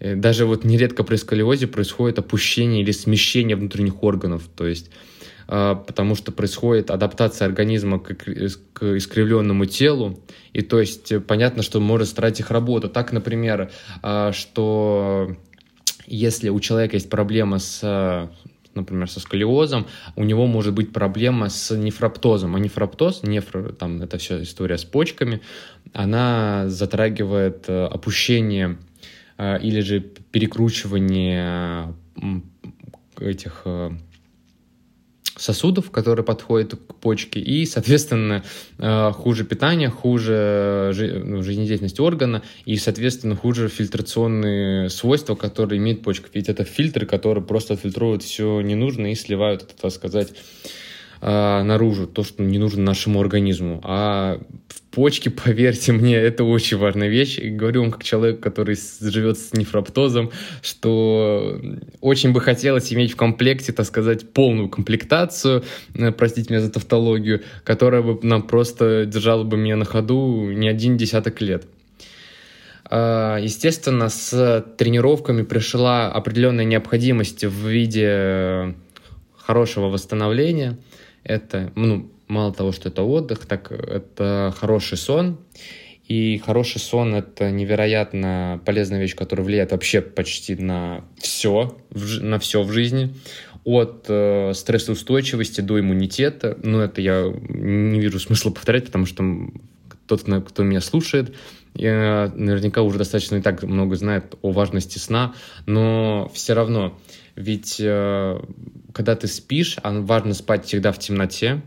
Э, 0.00 0.14
даже 0.14 0.46
вот 0.46 0.64
нередко 0.64 1.04
при 1.04 1.16
сколиозе 1.16 1.66
происходит 1.66 2.18
опущение 2.18 2.80
или 2.80 2.92
смещение 2.92 3.56
внутренних 3.56 4.02
органов, 4.02 4.48
то 4.56 4.66
есть 4.66 4.90
потому 5.48 6.14
что 6.14 6.30
происходит 6.30 6.90
адаптация 6.90 7.46
организма 7.46 7.98
к, 7.98 8.14
к 8.14 8.96
искривленному 8.96 9.64
телу, 9.64 10.20
и 10.52 10.60
то 10.60 10.78
есть 10.78 11.24
понятно, 11.26 11.62
что 11.62 11.80
может 11.80 12.08
страдать 12.08 12.40
их 12.40 12.50
работу. 12.50 12.88
Так, 12.88 13.12
например, 13.12 13.70
а, 14.02 14.32
что 14.32 15.34
если 16.06 16.50
у 16.50 16.60
человека 16.60 16.96
есть 16.96 17.08
проблема 17.08 17.58
с 17.58 18.30
например, 18.74 19.10
со 19.10 19.18
сколиозом, 19.18 19.86
у 20.14 20.24
него 20.24 20.46
может 20.46 20.72
быть 20.72 20.92
проблема 20.92 21.48
с 21.48 21.74
нефроптозом. 21.76 22.54
А 22.54 22.60
нефроптоз, 22.60 23.22
нефро, 23.24 23.72
там, 23.72 24.00
это 24.02 24.18
все 24.18 24.42
история 24.42 24.78
с 24.78 24.84
почками, 24.84 25.40
она 25.92 26.68
затрагивает 26.68 27.64
э, 27.68 27.86
опущение 27.86 28.78
э, 29.36 29.58
или 29.60 29.80
же 29.80 30.00
перекручивание 30.00 31.94
этих 33.18 33.62
э, 33.64 33.90
сосудов, 35.38 35.90
которые 35.90 36.24
подходят 36.24 36.74
к 36.74 36.94
почке, 36.94 37.40
и, 37.40 37.64
соответственно, 37.66 38.44
э, 38.78 39.12
хуже 39.12 39.44
питание, 39.44 39.88
хуже 39.88 40.92
ну, 41.24 41.42
жизнедеятельность 41.42 42.00
органа, 42.00 42.42
и, 42.64 42.76
соответственно, 42.76 43.36
хуже 43.36 43.68
фильтрационные 43.68 44.90
свойства, 44.90 45.34
которые 45.34 45.78
имеет 45.78 46.02
почка. 46.02 46.28
Ведь 46.34 46.48
это 46.48 46.64
фильтры, 46.64 47.06
которые 47.06 47.44
просто 47.44 47.76
фильтруют 47.76 48.22
все 48.22 48.60
ненужное 48.60 49.12
и 49.12 49.14
сливают 49.14 49.68
так 49.80 49.92
сказать, 49.92 50.32
э, 51.20 51.62
наружу, 51.62 52.06
то, 52.06 52.24
что 52.24 52.42
не 52.42 52.58
нужно 52.58 52.82
нашему 52.82 53.20
организму. 53.20 53.80
А 53.84 54.40
в 54.68 54.82
почки, 54.90 55.28
поверьте 55.44 55.92
мне, 55.92 56.16
это 56.16 56.44
очень 56.44 56.76
важная 56.76 57.08
вещь. 57.08 57.38
И 57.38 57.50
говорю 57.50 57.82
вам 57.82 57.90
как 57.90 58.04
человек, 58.04 58.40
который 58.40 58.76
живет 59.00 59.38
с 59.38 59.52
нефроптозом, 59.52 60.30
что 60.62 61.60
очень 62.00 62.32
бы 62.32 62.40
хотелось 62.40 62.92
иметь 62.92 63.12
в 63.12 63.16
комплекте, 63.16 63.72
так 63.72 63.86
сказать, 63.86 64.32
полную 64.32 64.68
комплектацию, 64.68 65.64
э, 65.94 66.12
простите 66.12 66.52
меня 66.52 66.62
за 66.62 66.70
тавтологию, 66.70 67.42
которая 67.64 68.02
бы 68.02 68.18
нам 68.22 68.42
просто 68.42 69.04
держала 69.06 69.44
бы 69.44 69.56
меня 69.56 69.76
на 69.76 69.84
ходу 69.84 70.50
не 70.50 70.68
один 70.68 70.96
десяток 70.96 71.40
лет. 71.40 71.66
Э, 72.90 73.38
естественно, 73.40 74.08
с 74.08 74.64
тренировками 74.76 75.42
пришла 75.42 76.10
определенная 76.10 76.64
необходимость 76.64 77.44
в 77.44 77.66
виде 77.66 78.74
хорошего 79.36 79.86
восстановления. 79.86 80.76
Это, 81.28 81.72
ну, 81.76 82.10
мало 82.26 82.52
того, 82.52 82.72
что 82.72 82.88
это 82.88 83.02
отдых, 83.02 83.46
так 83.46 83.70
это 83.70 84.52
хороший 84.56 84.98
сон. 84.98 85.38
И 86.08 86.38
хороший 86.38 86.80
сон– 86.80 87.14
это 87.16 87.50
невероятно 87.50 88.62
полезная 88.64 88.98
вещь, 88.98 89.14
которая 89.14 89.44
влияет 89.44 89.72
вообще 89.72 90.00
почти 90.00 90.54
на 90.56 91.04
все, 91.18 91.76
на 91.90 92.38
все 92.38 92.62
в 92.62 92.72
жизни. 92.72 93.14
От 93.64 94.06
э, 94.08 94.52
стрессоустойчивости 94.54 95.60
до 95.60 95.78
иммунитета. 95.78 96.58
Но 96.62 96.82
это 96.82 97.02
я 97.02 97.30
не 97.48 98.00
вижу 98.00 98.18
смысла 98.20 98.50
повторять, 98.50 98.86
потому 98.86 99.04
что 99.04 99.22
тот, 100.06 100.22
кто 100.22 100.62
меня 100.62 100.80
слушает, 100.80 101.34
наверняка 101.74 102.82
уже 102.82 102.98
достаточно 102.98 103.36
и 103.36 103.42
так 103.42 103.62
много 103.62 103.94
знает 103.96 104.34
о 104.42 104.52
важности 104.52 104.98
сна, 104.98 105.34
но 105.66 106.30
все 106.34 106.54
равно, 106.54 106.98
ведь 107.38 107.76
э, 107.78 108.40
когда 108.92 109.14
ты 109.14 109.28
спишь, 109.28 109.76
а 109.82 110.00
важно 110.00 110.34
спать 110.34 110.66
всегда 110.66 110.90
в 110.90 110.98
темноте, 110.98 111.62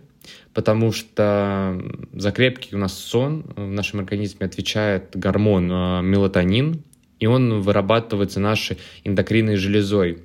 потому 0.53 0.91
что 0.91 1.81
за 2.11 2.31
крепкий 2.31 2.75
у 2.75 2.77
нас 2.77 2.93
сон 2.93 3.45
в 3.55 3.71
нашем 3.71 4.01
организме 4.01 4.45
отвечает 4.45 5.11
гормон 5.13 5.71
э, 5.71 6.01
мелатонин, 6.01 6.83
и 7.19 7.25
он 7.25 7.61
вырабатывается 7.61 8.41
нашей 8.41 8.79
эндокринной 9.05 9.55
железой 9.55 10.23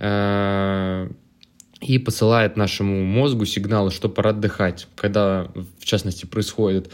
э, 0.00 1.08
и 1.80 1.98
посылает 1.98 2.56
нашему 2.56 3.04
мозгу 3.04 3.44
сигналы, 3.44 3.92
что 3.92 4.08
пора 4.08 4.30
отдыхать. 4.30 4.88
Когда, 4.96 5.52
в 5.78 5.84
частности, 5.84 6.26
происходит 6.26 6.88
э, 6.88 6.90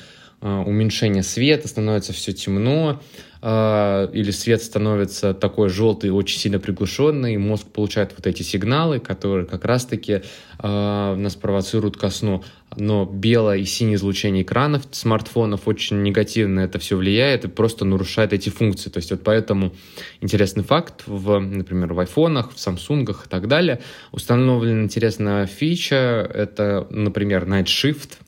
уменьшение 0.67 1.23
света, 1.23 1.69
становится 1.69 2.13
все 2.13 2.33
темно, 2.33 3.01
а, 3.49 4.11
или 4.13 4.33
свет 4.33 4.61
становится 4.61 5.33
такой 5.35 5.69
желтый, 5.69 6.11
очень 6.11 6.39
сильно 6.39 6.59
приглушенный, 6.59 7.37
мозг 7.37 7.67
получает 7.69 8.13
вот 8.17 8.27
эти 8.27 8.43
сигналы, 8.43 8.99
которые 8.99 9.47
как 9.47 9.65
раз-таки 9.65 10.23
э, 10.59 11.15
нас 11.15 11.37
провоцируют 11.37 11.97
ко 11.97 12.11
сну. 12.11 12.43
Но 12.77 13.05
белое 13.05 13.59
и 13.59 13.65
синее 13.65 13.95
излучение 13.95 14.43
экранов 14.43 14.83
смартфонов 14.91 15.69
очень 15.69 16.03
негативно 16.03 16.61
это 16.61 16.81
все 16.81 16.97
влияет 16.97 17.45
и 17.45 17.49
просто 17.49 17.85
нарушает 17.85 18.33
эти 18.33 18.49
функции. 18.49 18.91
То 18.91 18.99
есть 18.99 19.13
вот 19.13 19.23
поэтому 19.23 19.73
интересный 20.21 20.65
факт, 20.65 21.05
в, 21.07 21.39
например, 21.39 21.93
в 21.93 22.01
айфонах, 22.01 22.53
в 22.53 22.59
самсунгах 22.59 23.27
и 23.27 23.29
так 23.29 23.47
далее 23.47 23.81
установлена 24.11 24.83
интересная 24.83 25.47
фича, 25.47 26.29
это, 26.35 26.87
например, 26.91 27.45
Night 27.45 27.67
Shift, 27.67 28.19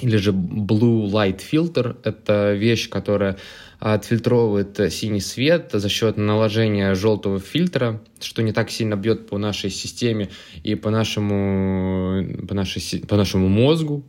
или 0.00 0.16
же 0.16 0.32
Blue 0.32 1.10
Light 1.10 1.40
Filter. 1.50 1.96
Это 2.02 2.52
вещь, 2.54 2.88
которая 2.88 3.38
отфильтровывает 3.78 4.92
синий 4.92 5.20
свет 5.20 5.70
за 5.72 5.88
счет 5.88 6.16
наложения 6.16 6.94
желтого 6.94 7.40
фильтра, 7.40 8.02
что 8.20 8.42
не 8.42 8.52
так 8.52 8.70
сильно 8.70 8.96
бьет 8.96 9.28
по 9.28 9.38
нашей 9.38 9.70
системе 9.70 10.30
и 10.62 10.74
по 10.74 10.90
нашему, 10.90 12.46
по 12.46 12.54
нашей, 12.54 13.00
по 13.00 13.16
нашему 13.16 13.48
мозгу 13.48 14.04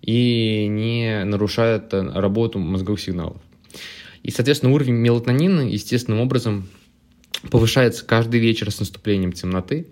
и 0.00 0.66
не 0.68 1.24
нарушает 1.24 1.92
работу 1.92 2.58
мозговых 2.58 3.00
сигналов. 3.00 3.40
И, 4.22 4.30
соответственно, 4.30 4.72
уровень 4.72 4.94
мелатонина 4.94 5.60
естественным 5.60 6.20
образом 6.20 6.68
повышается 7.50 8.04
каждый 8.04 8.40
вечер 8.40 8.70
с 8.70 8.80
наступлением 8.80 9.32
темноты, 9.32 9.88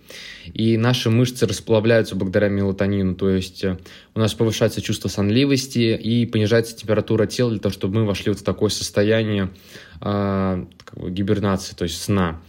и 0.53 0.77
наши 0.77 1.11
мышцы 1.11 1.47
расплавляются 1.47 2.17
благодаря 2.17 2.49
мелатонину, 2.49 3.15
то 3.15 3.29
есть 3.29 3.65
э, 3.65 3.79
у 4.15 4.21
нас 4.21 4.35
повышается 4.35 4.81
чувство 4.81 5.09
сонливости 5.09 5.97
и 5.97 6.27
понижается 6.27 6.77
температура 6.77 7.27
тела 7.27 7.51
для 7.51 7.61
того, 7.61 7.73
чтобы 7.73 8.01
мы 8.01 8.07
вошли 8.07 8.31
вот 8.31 8.41
в 8.41 8.45
такое 8.45 8.71
состояние 8.71 9.51
э, 10.01 10.65
гибернации, 11.09 11.75
то 11.75 11.85
есть 11.85 12.03
сна. 12.03 12.41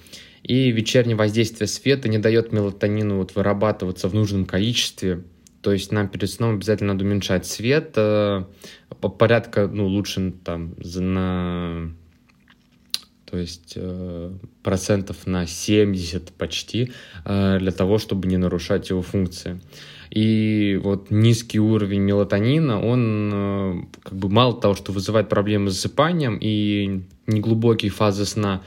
И 0.44 0.72
вечернее 0.72 1.16
воздействие 1.16 1.68
света 1.68 2.10
не 2.10 2.18
дает 2.18 2.52
мелатонину 2.52 3.18
вот 3.18 3.36
вырабатываться 3.36 4.10
в 4.10 4.14
нужном 4.14 4.46
количестве, 4.46 5.24
то 5.62 5.72
есть 5.72 5.92
нам 5.92 6.10
перед 6.10 6.30
сном 6.30 6.56
обязательно 6.56 6.94
надо 6.94 7.06
уменьшать 7.06 7.46
свет, 7.46 7.94
э, 7.96 8.44
порядка, 9.18 9.68
ну, 9.68 9.88
лучше 9.88 10.34
там 10.44 10.76
на 10.78 11.94
то 13.34 13.40
есть 13.40 13.74
э, 13.78 14.32
процентов 14.62 15.26
на 15.26 15.48
70 15.48 16.34
почти, 16.34 16.92
э, 17.26 17.58
для 17.58 17.72
того, 17.72 17.98
чтобы 17.98 18.28
не 18.28 18.38
нарушать 18.38 18.92
его 18.92 19.02
функции. 19.02 19.60
И 20.12 20.80
вот 20.84 21.10
низкий 21.10 21.60
уровень 21.60 22.02
мелатонина, 22.02 22.80
он 22.80 23.32
э, 23.34 23.84
как 24.04 24.14
бы 24.14 24.30
мало 24.30 24.54
того, 24.54 24.76
что 24.76 24.92
вызывает 24.92 25.30
проблемы 25.30 25.72
с 25.72 25.74
засыпанием 25.74 26.38
и 26.40 27.02
неглубокие 27.26 27.90
фазы 27.90 28.26
сна, 28.26 28.62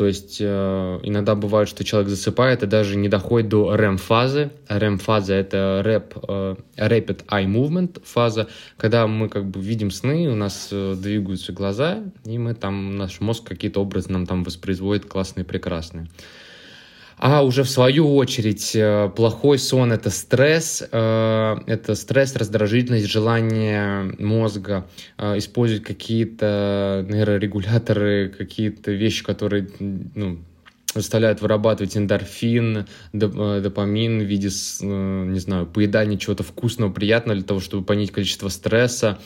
то 0.00 0.06
есть 0.06 0.38
э, 0.40 1.00
иногда 1.02 1.34
бывает, 1.34 1.68
что 1.68 1.84
человек 1.84 2.08
засыпает 2.08 2.62
и 2.62 2.66
даже 2.66 2.96
не 2.96 3.10
доходит 3.10 3.50
до 3.50 3.76
REM-фазы. 3.76 4.50
REM-фаза— 4.66 5.34
это 5.34 5.82
rap, 5.84 6.24
э, 6.26 6.56
Rapid 6.78 7.26
Eye 7.26 7.44
Movement 7.44 8.00
фаза, 8.02 8.48
когда 8.78 9.06
мы 9.06 9.28
как 9.28 9.44
бы 9.50 9.60
видим 9.60 9.90
сны, 9.90 10.26
у 10.30 10.34
нас 10.34 10.70
э, 10.72 10.94
двигаются 10.96 11.52
глаза, 11.52 11.98
и 12.24 12.38
мы 12.38 12.54
там, 12.54 12.96
наш 12.96 13.20
мозг 13.20 13.44
какие-то 13.46 13.82
образы 13.82 14.10
нам 14.10 14.24
там 14.24 14.42
воспроизводит 14.42 15.04
классные, 15.04 15.44
прекрасные. 15.44 16.08
А 17.22 17.42
уже 17.42 17.64
в 17.64 17.68
свою 17.68 18.16
очередь 18.16 18.74
э, 18.74 19.10
плохой 19.14 19.58
сон– 19.58 19.92
это 19.92 20.08
стресс, 20.08 20.82
э, 20.90 21.56
это 21.66 21.94
стресс, 21.94 22.34
раздражительность, 22.34 23.08
желание 23.08 24.14
мозга 24.18 24.88
э, 25.18 25.36
использовать 25.36 25.84
какие-то 25.84 27.04
нейрорегуляторы, 27.10 28.30
какие-то 28.30 28.92
вещи, 28.92 29.22
которые 29.22 29.68
ну, 29.78 30.38
заставляют 30.94 31.40
вырабатывать 31.40 31.96
эндорфин, 31.96 32.86
допамин 33.12 34.20
в 34.20 34.24
виде, 34.24 34.48
не 34.80 35.38
знаю, 35.38 35.66
поедания 35.66 36.18
чего-то 36.18 36.42
вкусного, 36.42 36.92
приятного 36.92 37.36
для 37.36 37.46
того, 37.46 37.60
чтобы 37.60 37.84
понять 37.84 38.10
количество 38.10 38.48
стресса, 38.48 39.18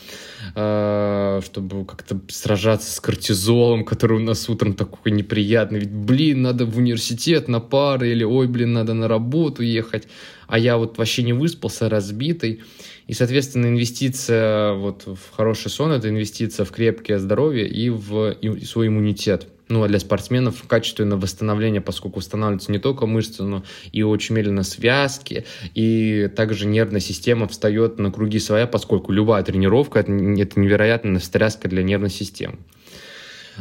чтобы 0.51 1.85
как-то 1.85 2.21
сражаться 2.27 2.91
с 2.91 2.99
кортизолом, 2.99 3.83
который 3.83 4.17
у 4.17 4.21
нас 4.21 4.47
утром 4.47 4.73
такой 4.75 5.11
неприятный. 5.11 5.79
Ведь, 5.79 5.91
блин, 5.91 6.43
надо 6.43 6.65
в 6.65 6.77
университет 6.77 7.47
на 7.47 7.59
пары, 7.59 8.11
или, 8.11 8.23
ой, 8.23 8.47
блин, 8.47 8.73
надо 8.73 8.93
на 8.93 9.07
работу 9.07 9.63
ехать, 9.63 10.07
а 10.47 10.59
я 10.59 10.77
вот 10.77 10.97
вообще 10.99 11.23
не 11.23 11.33
выспался, 11.33 11.89
разбитый. 11.89 12.61
И, 13.07 13.13
соответственно, 13.13 13.67
инвестиция 13.67 14.73
вот 14.73 15.05
в 15.05 15.35
хороший 15.35 15.69
сон– 15.71 15.91
это 15.93 16.09
инвестиция 16.09 16.65
в 16.65 16.71
крепкое 16.71 17.17
здоровье 17.17 17.67
и 17.67 17.89
в 17.89 18.35
свой 18.63 18.87
иммунитет– 18.87 19.47
ну, 19.67 19.83
а 19.83 19.87
для 19.87 19.99
спортсменов 19.99 20.63
качественное 20.67 21.17
восстановление, 21.17 21.81
поскольку 21.81 22.19
восстанавливаются 22.19 22.71
не 22.71 22.79
только 22.79 23.05
мышцы, 23.05 23.43
но 23.43 23.63
и 23.91 24.03
очень 24.03 24.35
медленно 24.35 24.63
связки, 24.63 25.45
и 25.73 26.29
также 26.35 26.67
нервная 26.67 26.99
система 26.99 27.47
встает 27.47 27.97
на 27.97 28.11
круги 28.11 28.39
своя, 28.39 28.67
поскольку 28.67 29.11
любая 29.11 29.43
тренировка 29.43 29.99
это, 29.99 30.11
невероятная 30.11 31.19
встряска 31.19 31.67
для 31.67 31.83
нервной 31.83 32.09
системы. 32.09 32.57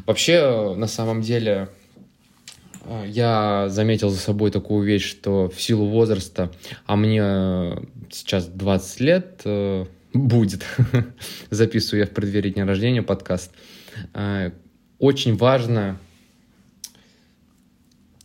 Вообще, 0.06 0.74
на 0.76 0.88
самом 0.88 1.22
деле, 1.22 1.68
я 3.06 3.68
заметил 3.68 4.10
за 4.10 4.18
собой 4.18 4.50
такую 4.50 4.86
вещь, 4.86 5.08
что 5.08 5.48
в 5.48 5.60
силу 5.60 5.86
возраста, 5.86 6.50
а 6.86 6.96
мне 6.96 7.76
сейчас 8.10 8.46
20 8.46 9.00
лет 9.00 9.40
э, 9.44 9.86
будет, 10.12 10.64
записываю 11.50 12.00
я 12.00 12.06
в 12.06 12.10
преддверии 12.10 12.50
дня 12.50 12.66
рождения 12.66 13.02
подкаст, 13.02 13.52
э, 14.12 14.50
очень 14.98 15.36
важно 15.36 15.98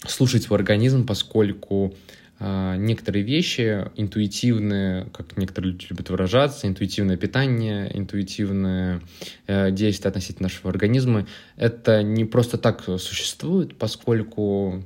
слушать 0.08 0.44
свой 0.44 0.60
организм, 0.60 1.06
поскольку 1.06 1.96
э, 2.40 2.76
некоторые 2.78 3.24
вещи 3.24 3.90
интуитивные, 3.96 5.06
как 5.14 5.38
некоторые 5.38 5.74
люди 5.74 5.88
любят 5.90 6.10
выражаться, 6.10 6.68
интуитивное 6.68 7.18
питание, 7.18 7.92
интуитивное 7.98 9.02
э, 9.48 9.72
действие 9.72 10.10
относительно 10.10 10.44
нашего 10.44 10.70
организма, 10.70 11.28
это 11.58 12.04
не 12.04 12.26
просто 12.26 12.58
так 12.58 12.84
существует, 12.84 13.78
поскольку 13.78 14.84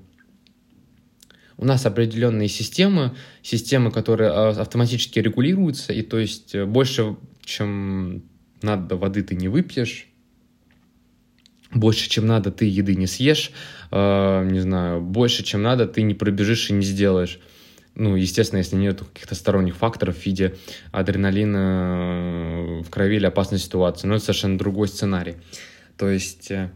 у 1.57 1.65
нас 1.65 1.85
определенные 1.85 2.47
системы, 2.47 3.15
системы, 3.43 3.91
которые 3.91 4.31
а, 4.31 4.49
автоматически 4.49 5.19
регулируются, 5.19 5.93
и 5.93 6.01
то 6.01 6.17
есть 6.17 6.55
больше, 6.55 7.15
чем 7.43 8.23
надо 8.61 8.95
воды 8.95 9.21
ты 9.21 9.35
не 9.35 9.47
выпьешь, 9.47 10.07
больше, 11.73 12.09
чем 12.09 12.27
надо, 12.27 12.51
ты 12.51 12.65
еды 12.65 12.95
не 12.95 13.07
съешь, 13.07 13.51
э, 13.91 14.47
не 14.49 14.59
знаю, 14.59 15.01
больше, 15.01 15.43
чем 15.43 15.63
надо, 15.63 15.87
ты 15.87 16.01
не 16.01 16.13
пробежишь 16.13 16.69
и 16.69 16.73
не 16.73 16.85
сделаешь. 16.85 17.39
Ну, 17.95 18.15
естественно, 18.15 18.59
если 18.59 18.75
нет 18.75 18.99
каких-то 19.01 19.35
сторонних 19.35 19.75
факторов 19.75 20.17
в 20.17 20.25
виде 20.25 20.55
адреналина 20.91 22.81
в 22.83 22.89
крови 22.89 23.17
или 23.17 23.25
опасной 23.27 23.59
ситуации. 23.59 24.07
Но 24.07 24.15
это 24.15 24.25
совершенно 24.25 24.57
другой 24.57 24.87
сценарий. 24.87 25.35
То 25.97 26.09
есть, 26.09 26.49
э, 26.49 26.71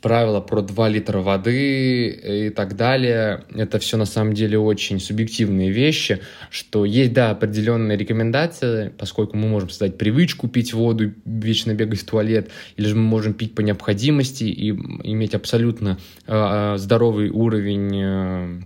правила 0.00 0.40
про 0.40 0.62
2 0.62 0.88
литра 0.88 1.18
воды 1.18 2.08
и 2.08 2.50
так 2.50 2.76
далее. 2.76 3.44
Это 3.54 3.78
все 3.78 3.96
на 3.96 4.04
самом 4.04 4.34
деле 4.34 4.58
очень 4.58 5.00
субъективные 5.00 5.70
вещи, 5.70 6.20
что 6.50 6.84
есть, 6.84 7.12
да, 7.12 7.30
определенные 7.30 7.96
рекомендации, 7.96 8.92
поскольку 8.96 9.36
мы 9.36 9.48
можем 9.48 9.70
создать 9.70 9.98
привычку 9.98 10.48
пить 10.48 10.72
воду, 10.72 11.12
вечно 11.24 11.74
бегать 11.74 12.00
в 12.00 12.06
туалет, 12.06 12.50
или 12.76 12.86
же 12.86 12.94
мы 12.94 13.02
можем 13.02 13.34
пить 13.34 13.54
по 13.54 13.60
необходимости 13.60 14.44
и 14.44 14.70
иметь 14.70 15.34
абсолютно 15.34 15.98
э, 16.26 16.74
здоровый 16.78 17.30
уровень 17.30 17.90
э, 17.94 18.60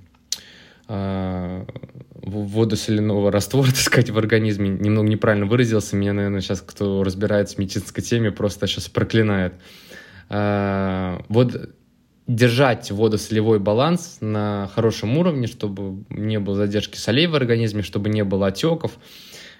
э, 0.88 1.64
водосоляного 2.23 3.31
раствора, 3.31 3.66
так 3.71 3.77
сказать, 3.77 4.11
в 4.11 4.19
организме. 4.19 4.69
Немного 4.69 5.09
неправильно 5.09 5.47
выразился. 5.47 5.97
Меня, 5.97 6.12
наверное, 6.12 6.40
сейчас 6.40 6.61
кто 6.61 7.03
разбирается 7.03 7.57
в 7.57 7.59
медицинской 7.59 8.03
теме, 8.03 8.31
просто 8.31 8.66
сейчас 8.66 8.88
проклинает. 8.88 9.55
Э, 10.31 11.19
вот 11.29 11.71
держать 12.27 12.93
водосолевой 12.93 13.59
баланс 13.59 14.19
на 14.21 14.71
хорошем 14.73 15.19
уровне, 15.19 15.49
чтобы 15.49 16.05
не 16.11 16.38
было 16.38 16.55
задержки 16.55 16.97
солей 16.97 17.27
в 17.27 17.35
организме, 17.35 17.83
чтобы 17.83 18.09
не 18.09 18.23
было 18.23 18.47
отеков. 18.47 18.99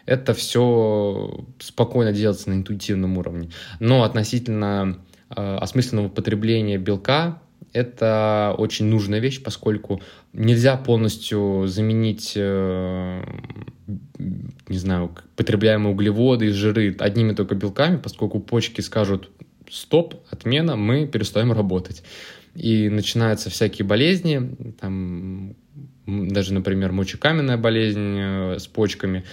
Это 0.06 0.33
все 0.35 1.44
спокойно 1.59 2.12
делается 2.12 2.48
на 2.50 2.54
интуитивном 2.54 3.18
уровне. 3.18 3.50
Но 3.80 4.04
относительно 4.04 4.98
э, 5.28 5.56
осмысленного 5.56 6.09
потребления 6.09 6.78
белка, 6.78 7.42
это 7.72 8.54
очень 8.56 8.87
нужная 8.87 9.18
вещь, 9.18 9.42
поскольку 9.42 10.00
нельзя 10.33 10.76
полностью 10.76 11.64
заменить, 11.66 12.35
э, 12.37 13.22
не 14.68 14.78
знаю, 14.78 15.14
потребляемые 15.37 15.92
углеводы 15.92 16.46
и 16.46 16.50
жиры 16.50 16.94
одними 16.98 17.33
только 17.33 17.56
белками, 17.56 17.96
поскольку 17.96 18.40
почки 18.40 18.80
скажут, 18.80 19.30
стоп, 19.70 20.14
отмена, 20.30 20.76
мы 20.76 21.06
перестаем 21.06 21.52
работать. 21.52 22.02
И 22.54 22.88
начинаются 22.88 23.48
всякие 23.48 23.87
болезни, 23.87 24.74
там, 24.80 25.54
даже, 26.06 26.52
например, 26.52 26.92
мочекаменная 26.92 27.56
болезнь 27.56 28.16
э, 28.18 28.59
с 28.59 28.66
почками, 28.66 29.24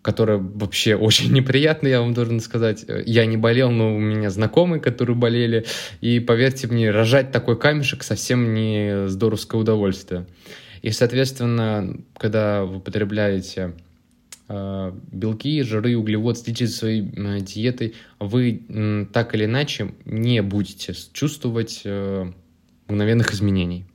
которая 0.00 0.38
вообще 0.38 0.94
очень 1.08 1.32
неприятная, 1.32 1.92
я 1.92 2.00
вам 2.00 2.14
должен 2.14 2.40
сказать. 2.40 2.84
Я 3.06 3.26
не 3.26 3.36
болел, 3.36 3.70
но 3.70 3.94
у 3.94 3.98
меня 3.98 4.30
знакомые, 4.30 4.80
которые 4.80 5.16
болели. 5.16 5.64
И 6.00 6.20
поверьте 6.20 6.68
мне, 6.68 6.90
рожать 6.90 7.32
такой 7.32 7.58
камешек 7.58 8.02
совсем 8.04 8.54
не 8.54 9.08
здоровское 9.08 9.60
удовольствие. 9.60 10.26
И, 10.82 10.90
соответственно, 10.90 11.96
когда 12.16 12.64
вы 12.64 12.80
потребляете 12.80 13.72
белки, 15.10 15.62
жиры, 15.62 15.96
углевод, 15.96 16.38
следите 16.38 16.66
за 16.66 16.76
своей 16.76 17.02
э, 17.02 17.40
диетой, 17.40 17.94
вы 18.18 19.08
так 19.12 19.34
или 19.34 19.44
иначе 19.44 19.94
не 20.04 20.42
будете 20.42 20.94
чувствовать 21.12 21.82
э, 21.84 22.30
мгновенных 22.88 23.32
изменений. 23.32 23.86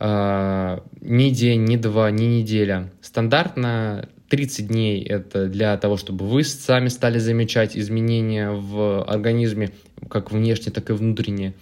Ни 0.00 1.30
день, 1.30 1.64
ни 1.64 1.76
два, 1.76 2.10
ни 2.10 2.24
неделя. 2.24 2.92
Стандартно 3.00 4.08
30 4.28 4.66
дней 4.66 5.02
это 5.02 5.46
для 5.46 5.76
того, 5.76 5.96
чтобы 5.96 6.26
вы 6.26 6.42
сами 6.42 6.88
стали 6.88 7.18
замечать 7.18 7.76
изменения 7.76 8.50
в 8.50 9.04
организме, 9.04 9.70
как 10.10 10.32
внешне, 10.32 10.72
так 10.72 10.90
и 10.90 10.92
внутренне. 10.92 11.54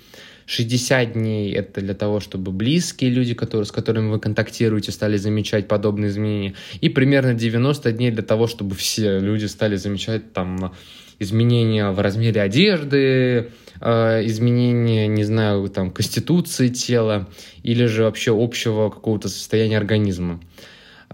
60 0.47 1.13
дней 1.13 1.53
это 1.53 1.81
для 1.81 1.95
того, 1.95 2.21
чтобы 2.21 2.53
близкие 2.53 3.11
люди, 3.11 3.35
которые, 3.35 3.67
с 3.67 3.73
которыми 3.73 4.11
вы 4.11 4.19
контактируете, 4.19 4.93
стали 4.93 5.17
замечать 5.17 5.69
подобные 5.69 6.11
изменения. 6.11 6.55
И 6.81 6.89
примерно 6.89 7.35
90 7.35 7.93
дней 7.93 8.11
для 8.11 8.23
того, 8.23 8.47
чтобы 8.47 8.75
все 8.75 9.19
люди 9.19 9.47
стали 9.47 9.77
замечать 9.77 10.33
там 10.33 10.73
изменения 11.19 11.91
в 11.91 12.01
размере 12.01 12.43
одежды, 12.43 13.51
э, 13.81 14.27
изменения, 14.27 15.07
не 15.07 15.25
знаю, 15.25 15.69
там, 15.69 15.91
конституции 15.91 16.69
тела 16.69 17.29
или 17.63 17.87
же 17.87 18.05
вообще 18.05 18.33
общего 18.33 18.91
какого-то 18.91 19.29
состояния 19.29 19.79
организма. 19.79 20.41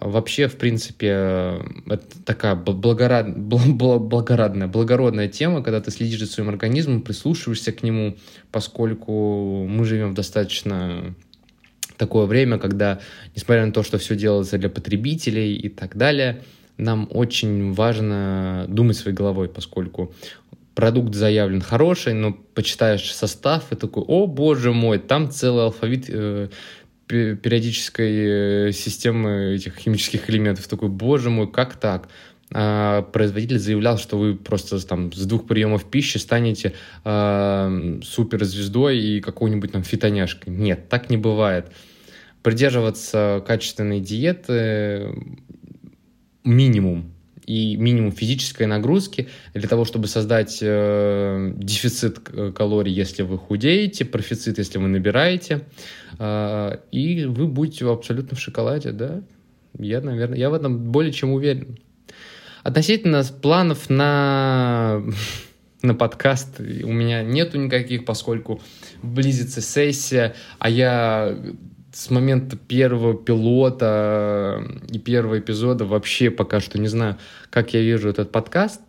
Вообще, 0.00 0.46
в 0.46 0.56
принципе, 0.56 1.60
это 1.86 2.24
такая 2.24 2.54
благорад... 2.54 3.36
благородная, 3.36 4.68
благородная 4.68 5.28
тема, 5.28 5.62
когда 5.62 5.80
ты 5.80 5.90
следишь 5.90 6.20
за 6.20 6.26
своим 6.26 6.48
организмом, 6.48 7.02
прислушиваешься 7.02 7.72
к 7.72 7.82
нему, 7.82 8.16
поскольку 8.52 9.66
мы 9.66 9.84
живем 9.84 10.10
в 10.10 10.14
достаточно 10.14 11.14
такое 11.96 12.26
время, 12.26 12.58
когда, 12.58 13.00
несмотря 13.34 13.66
на 13.66 13.72
то, 13.72 13.82
что 13.82 13.98
все 13.98 14.14
делается 14.14 14.56
для 14.56 14.68
потребителей 14.68 15.56
и 15.56 15.68
так 15.68 15.96
далее, 15.96 16.42
нам 16.76 17.08
очень 17.10 17.72
важно 17.72 18.66
думать 18.68 18.96
своей 18.96 19.16
головой, 19.16 19.48
поскольку 19.48 20.14
продукт 20.78 21.12
заявлен 21.12 21.60
хороший, 21.60 22.14
но 22.14 22.32
почитаешь 22.54 23.12
состав 23.12 23.72
и 23.72 23.74
такой, 23.74 24.04
о 24.06 24.28
боже 24.28 24.72
мой, 24.72 25.00
там 25.00 25.28
целый 25.28 25.64
алфавит 25.64 26.04
э, 26.08 26.50
периодической 27.08 28.68
э, 28.68 28.72
системы 28.72 29.54
этих 29.54 29.76
химических 29.76 30.28
элементов. 30.30 30.68
Такой, 30.68 30.88
боже 30.88 31.30
мой, 31.30 31.50
как 31.50 31.76
так? 31.76 32.08
А 32.50 33.02
производитель 33.02 33.58
заявлял, 33.58 33.98
что 33.98 34.18
вы 34.18 34.34
просто 34.34 34.84
там 34.86 35.12
с 35.12 35.26
двух 35.26 35.46
приемов 35.46 35.84
пищи 35.84 36.18
станете 36.18 36.74
э, 37.04 38.00
суперзвездой 38.02 38.98
и 38.98 39.20
какой-нибудь 39.20 39.72
там 39.72 39.82
фитоняшкой. 39.82 40.52
Нет, 40.52 40.88
так 40.88 41.10
не 41.10 41.16
бывает. 41.16 41.72
Придерживаться 42.42 43.42
качественной 43.46 44.00
диеты 44.00 45.14
минимум 46.44 47.12
и 47.48 47.76
минимум 47.76 48.12
физической 48.12 48.66
нагрузки 48.66 49.28
для 49.54 49.66
того, 49.66 49.86
чтобы 49.86 50.06
создать 50.06 50.58
э, 50.60 51.52
дефицит 51.56 52.18
калорий, 52.54 52.92
если 52.92 53.22
вы 53.22 53.38
худеете, 53.38 54.04
профицит, 54.04 54.58
если 54.58 54.76
вы 54.76 54.88
набираете, 54.88 55.62
э, 56.18 56.76
и 56.92 57.24
вы 57.24 57.46
будете 57.46 57.90
абсолютно 57.90 58.36
в 58.36 58.40
шоколаде, 58.40 58.92
да? 58.92 59.22
Я, 59.78 60.02
наверное, 60.02 60.36
я 60.36 60.50
в 60.50 60.54
этом 60.54 60.92
более 60.92 61.10
чем 61.10 61.32
уверен. 61.32 61.78
Относительно 62.64 63.24
планов 63.40 63.88
на 63.88 65.02
на 65.82 65.94
подкаст 65.94 66.60
у 66.60 66.92
меня 66.92 67.22
нету 67.22 67.58
никаких, 67.58 68.04
поскольку 68.04 68.60
близится 69.02 69.62
сессия, 69.62 70.34
а 70.58 70.68
я 70.68 71.34
с 71.92 72.10
момента 72.10 72.56
первого 72.56 73.14
пилота 73.14 74.62
и 74.90 74.98
первого 74.98 75.38
эпизода 75.38 75.84
вообще 75.84 76.30
пока 76.30 76.60
что 76.60 76.78
не 76.78 76.88
знаю, 76.88 77.16
как 77.50 77.72
я 77.74 77.80
вижу 77.80 78.08
этот 78.08 78.30
подкаст. 78.30 78.80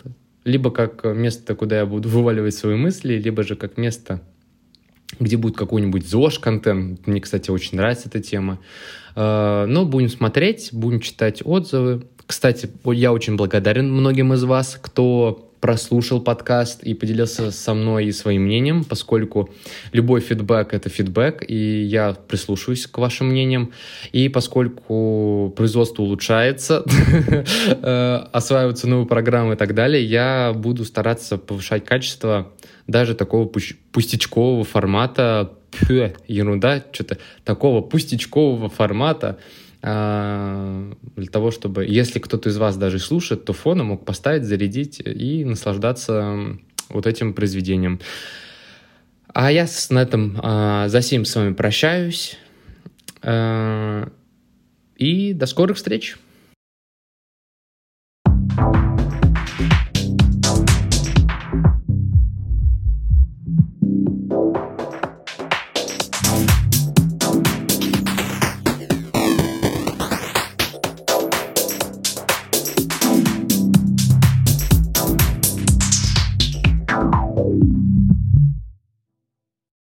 Либо 0.45 0.71
как 0.71 1.03
место, 1.03 1.55
куда 1.55 1.79
я 1.79 1.85
буду 1.85 2.09
вываливать 2.09 2.55
свои 2.55 2.75
мысли, 2.75 3.15
либо 3.15 3.43
же 3.43 3.55
как 3.55 3.77
место, 3.77 4.21
где 5.19 5.37
будет 5.37 5.57
какой-нибудь 5.57 6.07
ЗОЖ-контент. 6.07 7.07
Мне, 7.07 7.21
кстати, 7.21 7.51
очень 7.51 7.77
нравится 7.77 8.09
эта 8.09 8.19
тема. 8.19 8.59
А, 9.15 9.65
но 9.65 9.85
будем 9.85 10.09
смотреть, 10.09 10.69
будем 10.71 10.99
читать 10.99 11.41
отзывы. 11.43 12.07
Кстати, 12.25 12.69
я 12.85 13.11
очень 13.11 13.35
благодарен 13.35 13.91
многим 13.91 14.33
из 14.33 14.43
вас, 14.43 14.79
кто 14.81 15.48
прослушал 15.59 16.21
подкаст 16.21 16.83
и 16.83 16.93
поделился 16.93 17.51
со 17.51 17.73
мной 17.73 18.05
и 18.05 18.11
своим 18.11 18.43
мнением, 18.43 18.83
поскольку 18.83 19.49
любой 19.91 20.21
фидбэк— 20.21 20.69
это 20.73 20.89
фидбэк, 20.89 21.43
и 21.47 21.83
я 21.83 22.13
прислушиваюсь 22.13 22.87
к 22.87 22.97
вашим 22.97 23.27
мнениям. 23.27 23.71
И 24.11 24.29
поскольку 24.29 25.53
производство 25.55 26.03
улучшается, 26.03 26.83
э, 27.67 28.15
осваиваются 28.31 28.87
новые 28.87 29.07
программы 29.07 29.53
и 29.53 29.57
так 29.57 29.75
далее, 29.75 30.03
я 30.03 30.53
буду 30.55 30.85
стараться 30.85 31.37
повышать 31.37 31.85
качество 31.85 32.51
даже 32.87 33.13
такого 33.13 33.49
пустячкового 33.91 34.63
формата, 34.63 35.51
ерунда, 36.27 36.83
что-то 36.91 37.17
такого 37.43 37.81
пустячкового 37.81 38.69
формата, 38.69 39.37
для 39.81 41.27
того, 41.31 41.51
чтобы, 41.51 41.85
если 41.85 42.19
кто-то 42.19 42.49
из 42.49 42.57
вас 42.57 42.75
даже 42.75 42.99
слушает, 42.99 43.45
то 43.45 43.53
фоном 43.53 43.87
мог 43.87 44.05
поставить, 44.05 44.43
зарядить 44.43 44.99
и 44.99 45.45
наслаждаться 45.45 46.57
вот 46.89 47.07
этим 47.07 47.33
произведением. 47.33 47.99
А 49.33 49.51
я 49.51 49.67
на 49.89 49.99
этом 49.99 50.39
а, 50.41 50.89
за 50.89 50.99
всем 51.01 51.23
с 51.23 51.35
вами 51.35 51.53
прощаюсь. 51.53 52.37
А, 53.21 54.09
и 54.97 55.33
до 55.33 55.45
скорых 55.45 55.77
встреч! 55.77 56.17